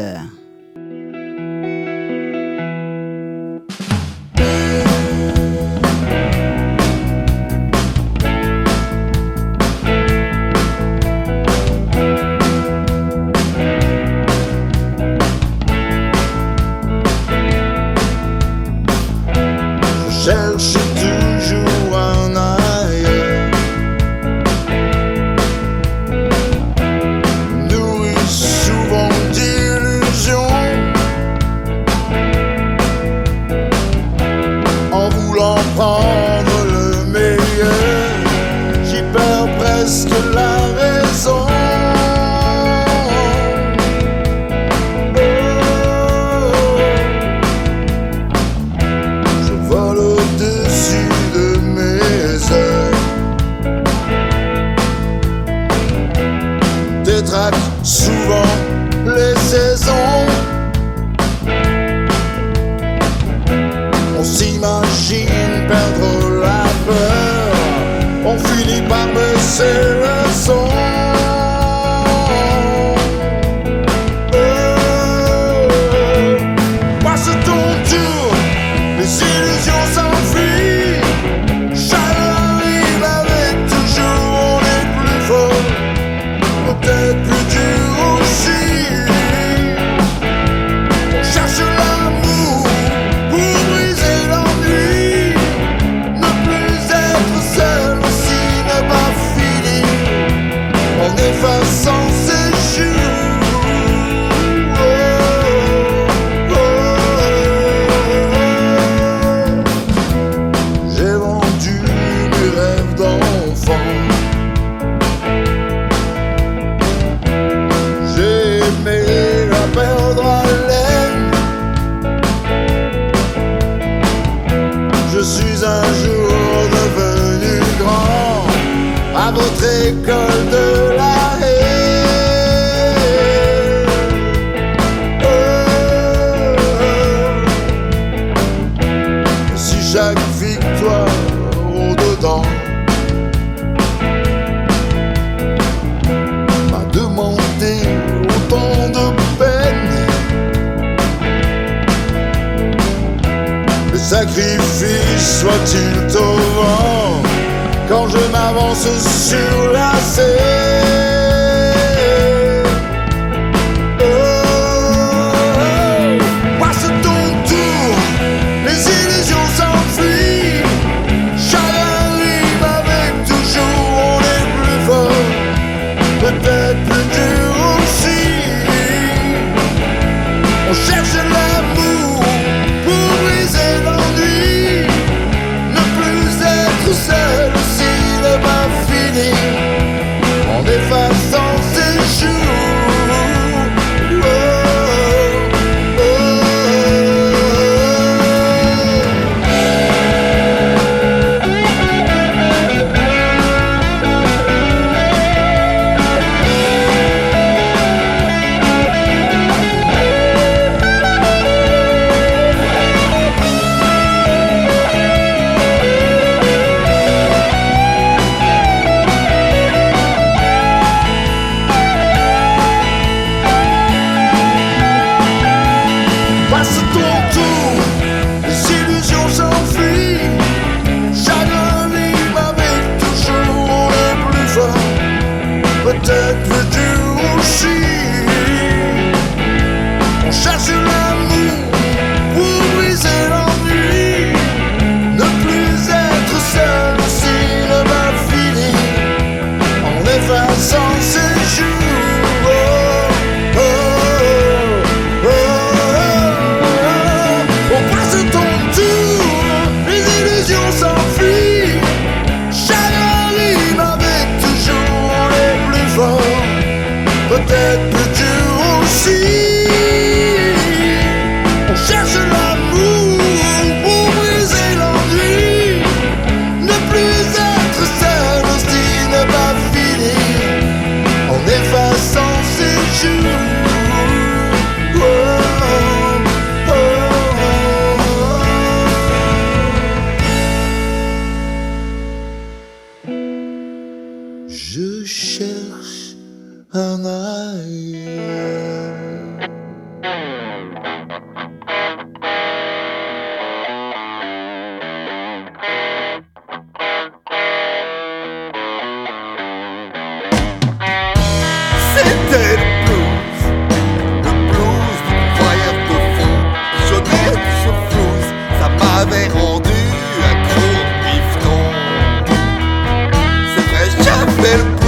[324.41, 324.78] J'avais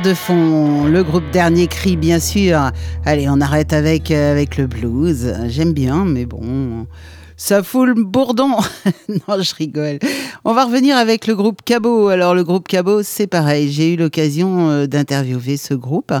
[0.00, 2.70] de fond, le groupe Dernier Cri bien sûr.
[3.04, 5.34] Allez, on arrête avec, euh, avec le blues.
[5.48, 6.86] J'aime bien, mais bon,
[7.36, 8.52] ça fout le bourdon.
[9.08, 9.98] non, je rigole.
[10.44, 12.08] On va revenir avec le groupe Cabot.
[12.08, 13.70] Alors le groupe Cabot, c'est pareil.
[13.70, 16.12] J'ai eu l'occasion euh, d'interviewer ce groupe.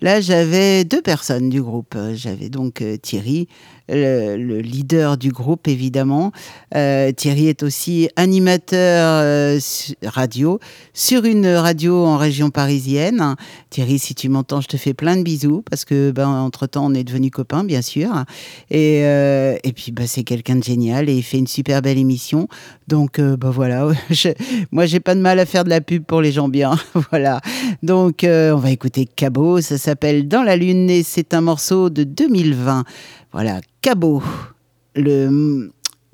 [0.00, 1.96] Là, j'avais deux personnes du groupe.
[2.14, 3.46] J'avais donc euh, Thierry,
[3.90, 6.32] le, le leader du groupe, évidemment.
[6.74, 9.58] Euh, Thierry est aussi animateur euh,
[10.04, 10.60] radio
[10.94, 13.34] sur une radio en région parisienne.
[13.70, 16.86] Thierry, si tu m'entends, je te fais plein de bisous parce que, ben, entre temps,
[16.86, 18.24] on est devenus copains, bien sûr.
[18.70, 21.98] Et, euh, et puis, ben, c'est quelqu'un de génial et il fait une super belle
[21.98, 22.48] émission.
[22.88, 24.30] Donc, ben voilà, je,
[24.72, 26.76] moi, j'ai pas de mal à faire de la pub pour les gens bien.
[27.10, 27.40] voilà.
[27.82, 29.60] Donc, on va écouter Cabot.
[29.60, 32.84] Ça s'appelle Dans la Lune et c'est un morceau de 2020.
[33.32, 34.22] Voilà, Cabot.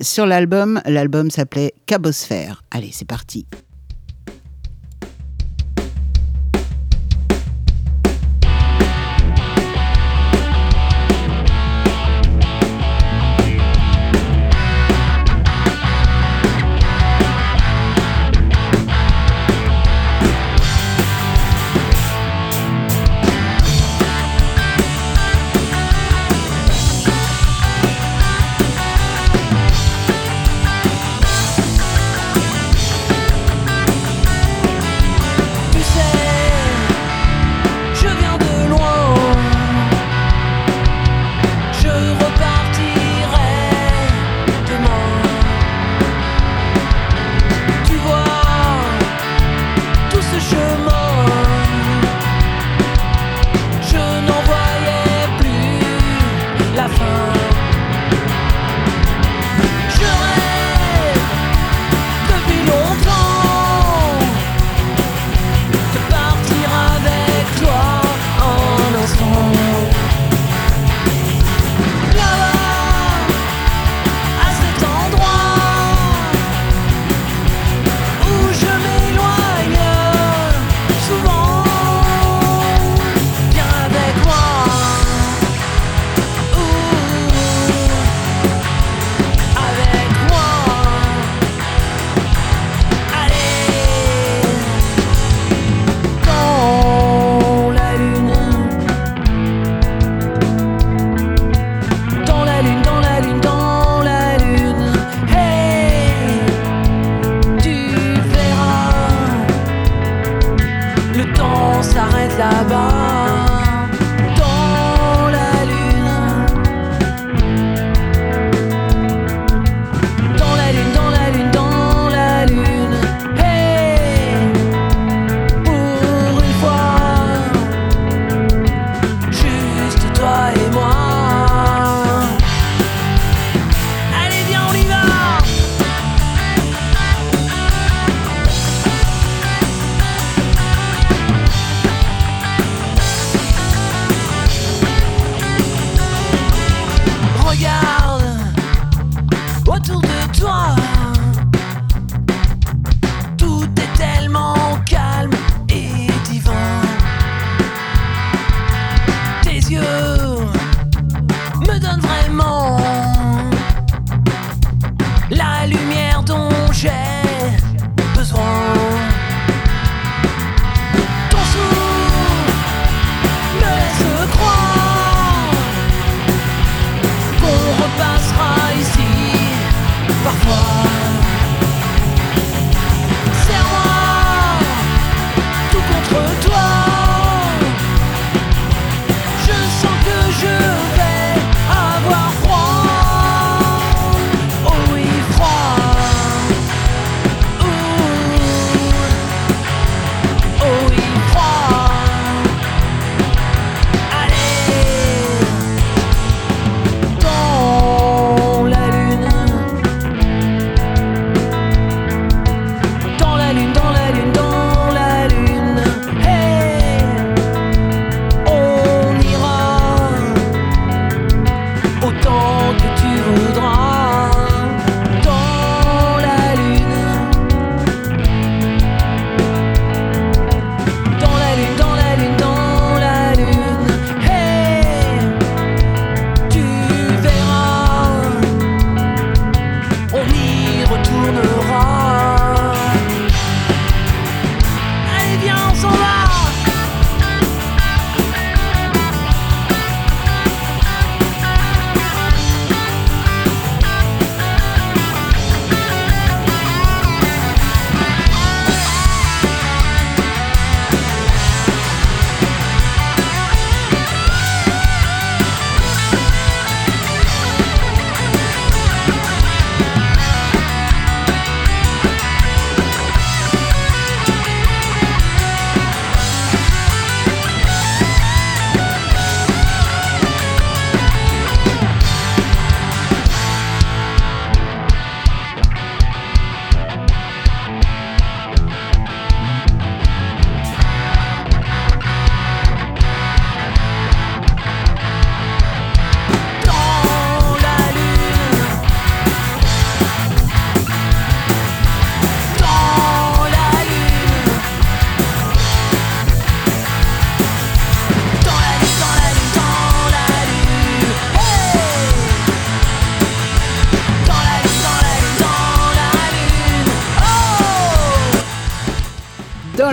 [0.00, 2.62] Sur l'album, l'album s'appelait Cabosphère.
[2.70, 3.46] Allez, c'est parti.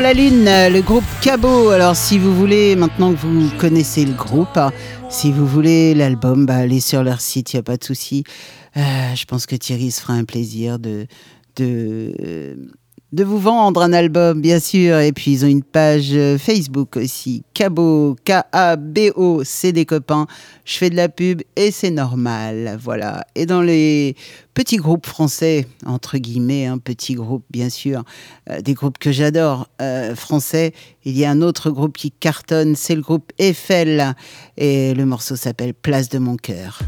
[0.03, 1.69] La lune, le groupe Cabot.
[1.69, 4.59] Alors si vous voulez, maintenant que vous connaissez le groupe,
[5.09, 8.25] si vous voulez l'album, bah, allez sur leur site, il n'y a pas de souci.
[8.75, 8.81] Euh,
[9.15, 11.07] je pense que Thierry se fera un plaisir de,
[11.55, 12.57] de,
[13.13, 14.97] de vous vendre un album, bien sûr.
[14.97, 20.25] Et puis ils ont une page euh, Facebook aussi, Cabot, K-A-B-O, c'est des copains.
[20.65, 23.23] Je fais de la pub et c'est normal, voilà.
[23.35, 24.15] Et dans les
[24.55, 28.03] petits groupes français, entre guillemets, un petit groupe bien sûr,
[28.49, 30.73] euh, des groupes que j'adore euh, français,
[31.05, 34.15] il y a un autre groupe qui cartonne, c'est le groupe Eiffel.
[34.57, 36.79] Et le morceau s'appelle Place de mon cœur.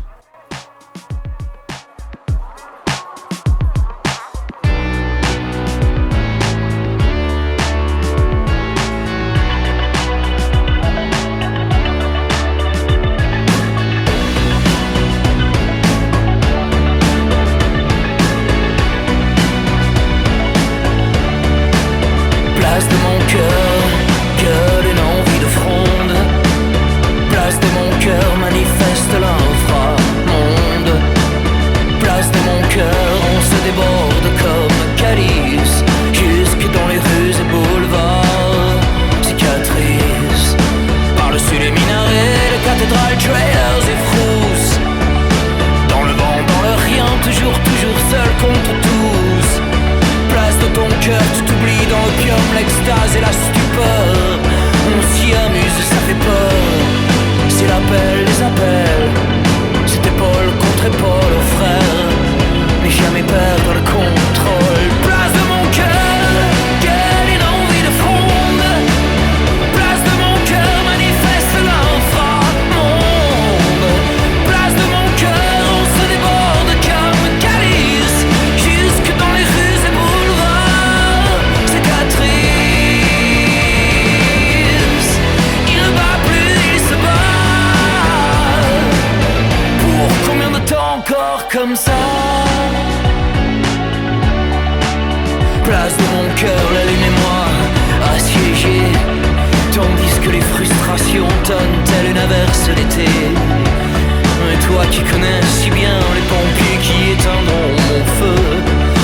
[102.73, 103.05] D'été.
[103.05, 108.41] Et toi qui connais si bien les pompiers qui éteindront mon feu.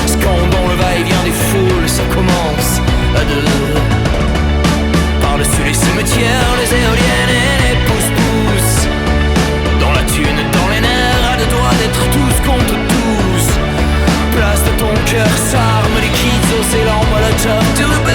[0.06, 2.80] Scandant le va-et-vient des foules, ça commence
[3.14, 3.74] à deux.
[5.20, 8.88] Par-dessus les cimetières, les éoliennes et les pouces-pouces.
[9.80, 13.44] Dans la thune, dans les nerfs, à deux doigts d'être tous contre tous.
[14.36, 17.64] Place de ton cœur, s'arme kids aux élans molotov.
[17.78, 18.11] To belong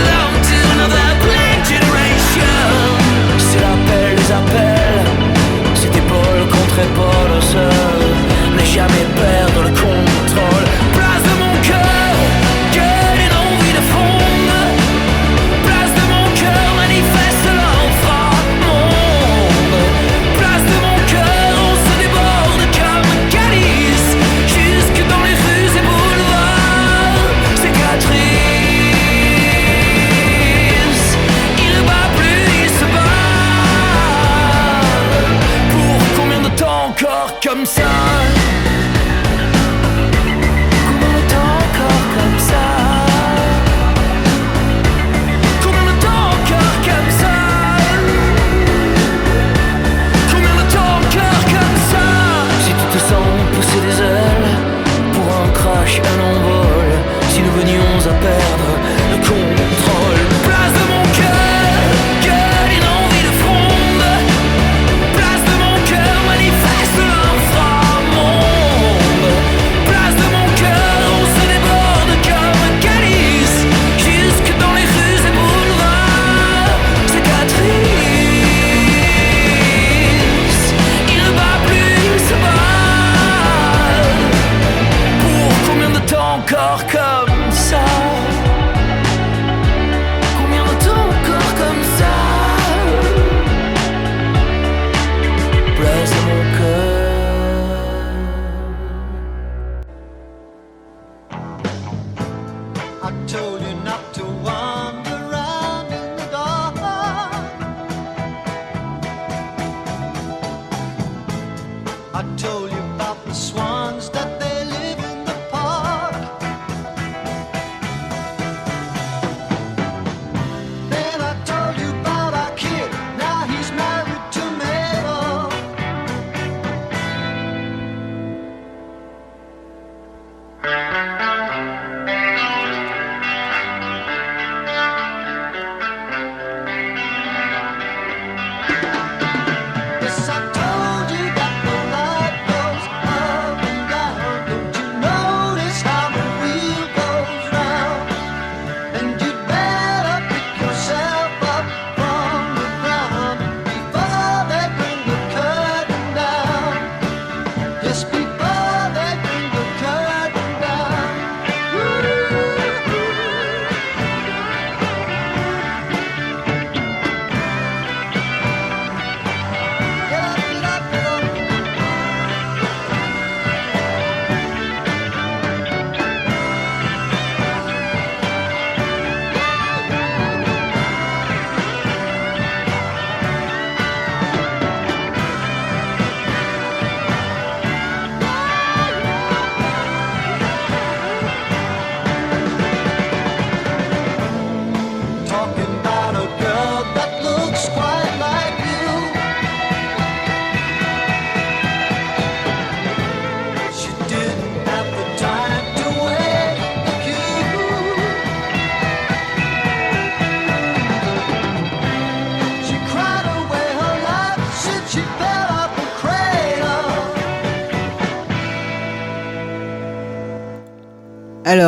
[6.79, 8.01] épaule contre épaule seul.
[8.55, 9.46] Mais jamais perdre
[37.67, 38.06] side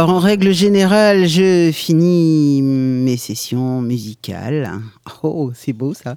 [0.09, 4.71] En règle générale, je finis mes sessions musicales.
[5.21, 6.15] Oh, c'est beau ça.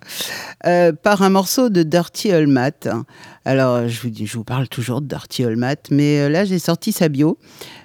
[0.64, 2.89] Euh, par un morceau de Dirty Olmat.
[3.44, 6.90] Alors, je vous, dis, je parle toujours de Dirty Olmat, mais euh, là, j'ai sorti
[6.90, 7.36] sa bio.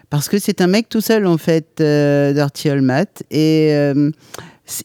[0.09, 3.23] Parce que c'est un mec tout seul, en fait, euh, Dirty Olmat.
[3.29, 4.09] Et euh,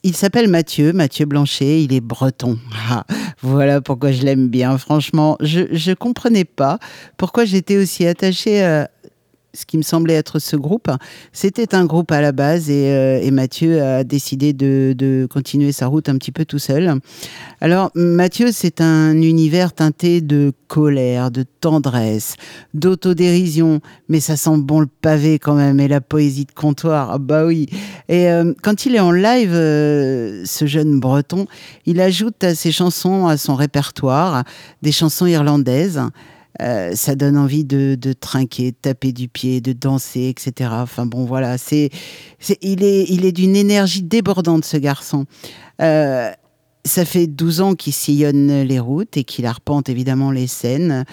[0.03, 1.85] il s'appelle Mathieu, Mathieu Blanchet.
[1.85, 2.59] Il est breton.
[2.90, 3.07] Ah,
[3.43, 4.77] voilà pourquoi je l'aime bien.
[4.77, 6.78] Franchement, je ne comprenais pas
[7.16, 8.90] pourquoi j'étais aussi attachée à
[9.55, 10.91] ce qui me semblait être ce groupe.
[11.33, 15.87] C'était un groupe à la base et, euh, Mathieu a décidé de, de continuer sa
[15.87, 17.01] route un petit peu tout seul.
[17.61, 22.37] Alors Mathieu, c'est un univers teinté de colère, de tendresse,
[22.74, 27.11] d'autodérision, mais ça sent bon le pavé quand même et la poésie de comptoir.
[27.12, 27.69] Ah bah oui.
[28.09, 31.47] Et euh, quand il est en live, euh, ce jeune breton,
[31.87, 34.45] il ajoute à ses chansons, à son répertoire,
[34.83, 36.01] des chansons irlandaises.
[36.61, 40.70] Euh, ça donne envie de, trinquer, de taper du pied, de danser, etc.
[40.73, 41.91] Enfin bon, voilà, c'est,
[42.61, 45.24] il est, il est d'une énergie débordante, ce garçon.
[45.81, 46.31] Euh,
[46.85, 51.05] ça fait 12 ans qu'il sillonne les routes et qu'il arpente évidemment les scènes.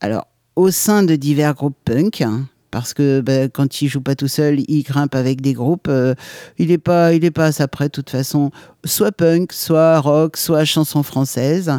[0.00, 0.26] Alors,
[0.56, 2.24] au sein de divers groupes punk,
[2.70, 5.88] parce que bah, quand il joue pas tout seul, il grimpe avec des groupes.
[5.88, 6.14] euh,
[6.58, 8.50] il n'est pas, il est pas à sa près, de toute façon.
[8.84, 11.72] Soit punk, soit rock, soit chanson française.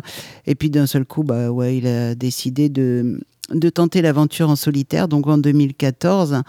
[0.46, 3.20] Et puis d'un seul coup, bah ouais, il a décidé de,
[3.50, 6.42] de tenter l'aventure en solitaire, donc en 2014.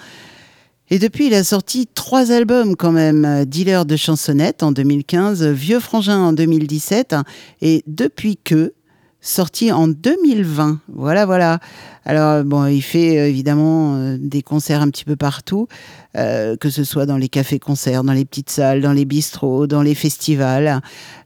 [0.90, 3.44] Et depuis, il a sorti trois albums quand même.
[3.46, 7.14] Dealer de chansonnettes en 2015, Vieux Frangin en 2017,
[7.62, 8.74] et depuis que,
[9.22, 10.80] sorti en 2020.
[10.88, 11.60] Voilà, voilà.
[12.04, 15.68] Alors, bon, il fait euh, évidemment euh, des concerts un petit peu partout,
[16.16, 19.82] euh, que ce soit dans les cafés-concerts, dans les petites salles, dans les bistrots, dans
[19.82, 20.80] les festivals.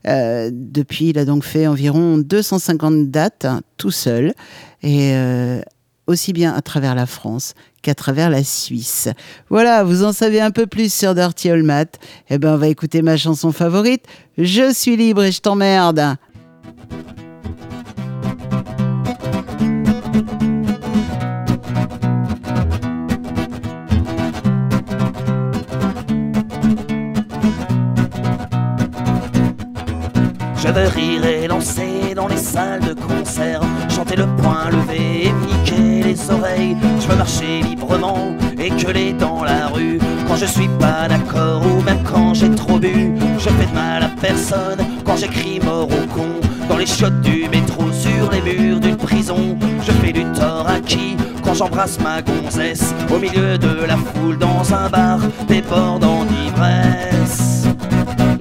[0.07, 4.33] Euh, depuis, il a donc fait environ 250 dates hein, tout seul,
[4.83, 5.15] et
[6.05, 9.09] aussi bien à travers la France qu'à travers la Suisse.
[9.49, 11.85] Voilà, vous en savez un peu plus sur Dirty Olmat.
[12.29, 14.05] Eh ben, on va écouter ma chanson favorite.
[14.37, 16.15] Je suis libre et je t'emmerde.
[30.67, 35.31] Je veux rire et lancer dans les salles de concert, chanter le poing levé et
[35.31, 36.75] niquer les oreilles.
[36.99, 41.81] Je veux marcher librement et gueuler dans la rue quand je suis pas d'accord ou
[41.83, 43.13] même quand j'ai trop bu.
[43.39, 46.27] Je fais de mal à personne quand j'écris mort au con
[46.67, 49.57] dans les chiottes du métro sur les murs d'une prison.
[49.85, 51.15] Je fais du tort à qui?
[51.45, 57.67] Quand j'embrasse ma gonzesse au milieu de la foule dans un bar débordant d'ivresse.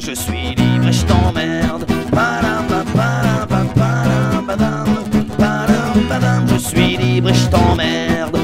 [0.00, 1.84] Je suis libre je t'emmerde.
[6.52, 8.36] Je suis libre et je t'emmerde.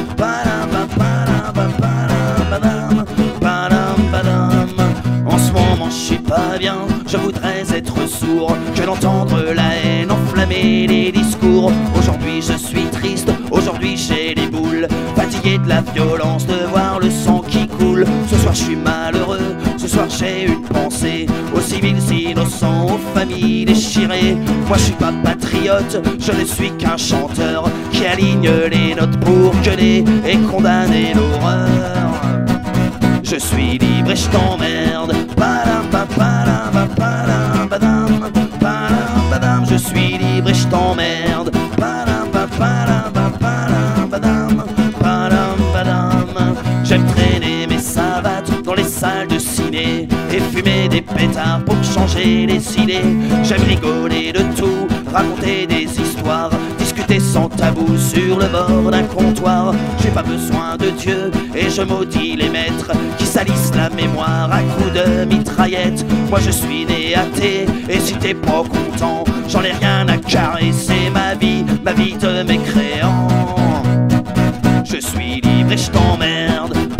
[5.26, 6.78] En ce moment, je suis pas bien.
[7.06, 11.72] Je voudrais être sourd que d'entendre la haine enflammer les discours.
[11.98, 13.31] Aujourd'hui, je suis triste.
[13.62, 14.88] Aujourd'hui, j'ai les boules.
[15.14, 18.04] Fatigué de la violence, de voir le sang qui coule.
[18.28, 19.54] Ce soir, je suis malheureux.
[19.76, 24.36] Ce soir, j'ai une pensée aux civils innocents, aux familles déchirées.
[24.66, 26.02] Moi, je suis pas patriote.
[26.18, 31.68] Je ne suis qu'un chanteur qui aligne les notes pour gueuler et condamner l'horreur.
[33.22, 35.14] Je suis libre et je t'emmerde.
[39.70, 41.41] Je suis libre et je t'emmerde.
[50.32, 53.04] Et fumer des pétards pour changer les idées.
[53.42, 59.74] J'aime rigoler de tout, raconter des histoires, discuter sans tabou sur le bord d'un comptoir.
[60.02, 64.60] J'ai pas besoin de Dieu et je maudis les maîtres qui salissent la mémoire à
[64.62, 66.04] coups de mitraillette.
[66.30, 70.72] Moi je suis né athée et si t'es pas content, j'en ai rien à carrer.
[70.72, 73.28] C'est ma vie, ma vie de mécréant.
[74.84, 76.91] Je suis libre et je t'emmerde.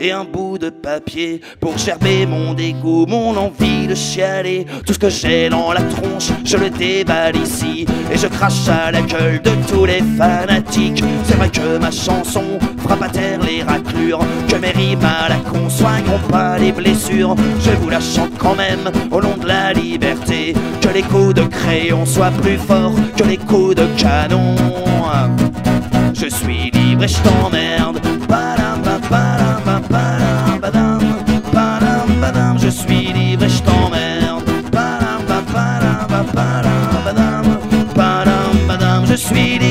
[0.00, 4.66] Et un bout de papier pour gerber mon dégoût, mon envie de chialer.
[4.86, 8.90] Tout ce que j'ai dans la tronche, je le déballe ici et je crache à
[8.90, 11.02] la gueule de tous les fanatiques.
[11.24, 12.44] C'est vrai que ma chanson
[12.78, 17.34] frappe à terre les raclures, que mes rimes à la con soigneront pas les blessures.
[17.60, 21.42] Je vous la chante quand même au nom de la liberté, que les coups de
[21.42, 24.54] crayon soient plus forts que les coups de canon.
[26.14, 28.00] Je suis libre et je t'emmerde.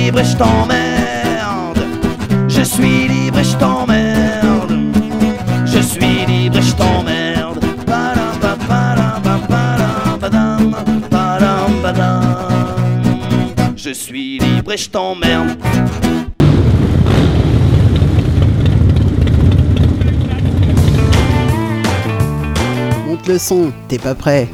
[0.08, 1.80] Libre et je t'emmerde.
[2.48, 4.72] Je suis libre et je t'emmerde.
[5.66, 7.60] Je suis libre et je t'emmerde.
[13.76, 15.58] Je suis libre et je t'emmerde.
[23.06, 24.48] Monte le son, t'es pas prêt.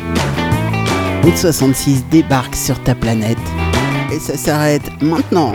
[1.23, 3.37] Route 66 débarque sur ta planète.
[4.13, 5.53] Et ça s'arrête maintenant.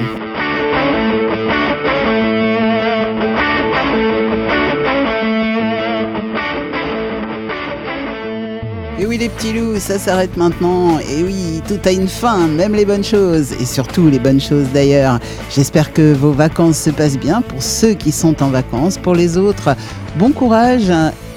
[8.98, 10.98] Et oui les petits loups, ça s'arrête maintenant.
[10.98, 13.52] Et oui, tout a une fin, même les bonnes choses.
[13.52, 15.20] Et surtout les bonnes choses d'ailleurs.
[15.54, 18.98] J'espère que vos vacances se passent bien pour ceux qui sont en vacances.
[18.98, 19.76] Pour les autres,
[20.18, 20.90] bon courage.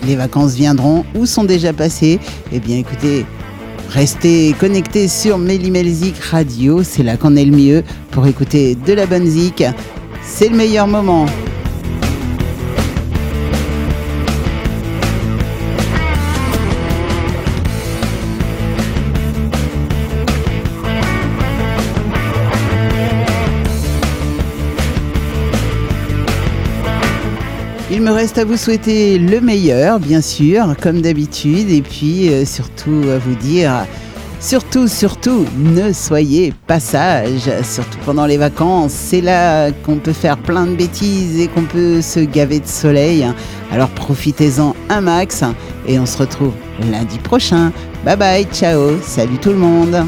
[0.08, 2.20] Les vacances viendront ou sont déjà passées?
[2.52, 3.28] Eh bien écoutez,
[3.92, 9.06] Restez connectés sur Mélimelzik Radio, c'est là qu'on est le mieux pour écouter de la
[9.06, 9.66] bonne zik.
[10.24, 11.26] C'est le meilleur moment.
[28.02, 32.46] Il me reste à vous souhaiter le meilleur, bien sûr, comme d'habitude, et puis euh,
[32.46, 33.86] surtout à vous dire,
[34.40, 38.92] surtout, surtout, ne soyez pas sages, surtout pendant les vacances.
[38.92, 43.24] C'est là qu'on peut faire plein de bêtises et qu'on peut se gaver de soleil.
[43.72, 45.44] Alors profitez-en un max,
[45.88, 46.54] et on se retrouve
[46.92, 47.72] lundi prochain.
[48.04, 50.08] Bye bye, ciao, salut tout le monde.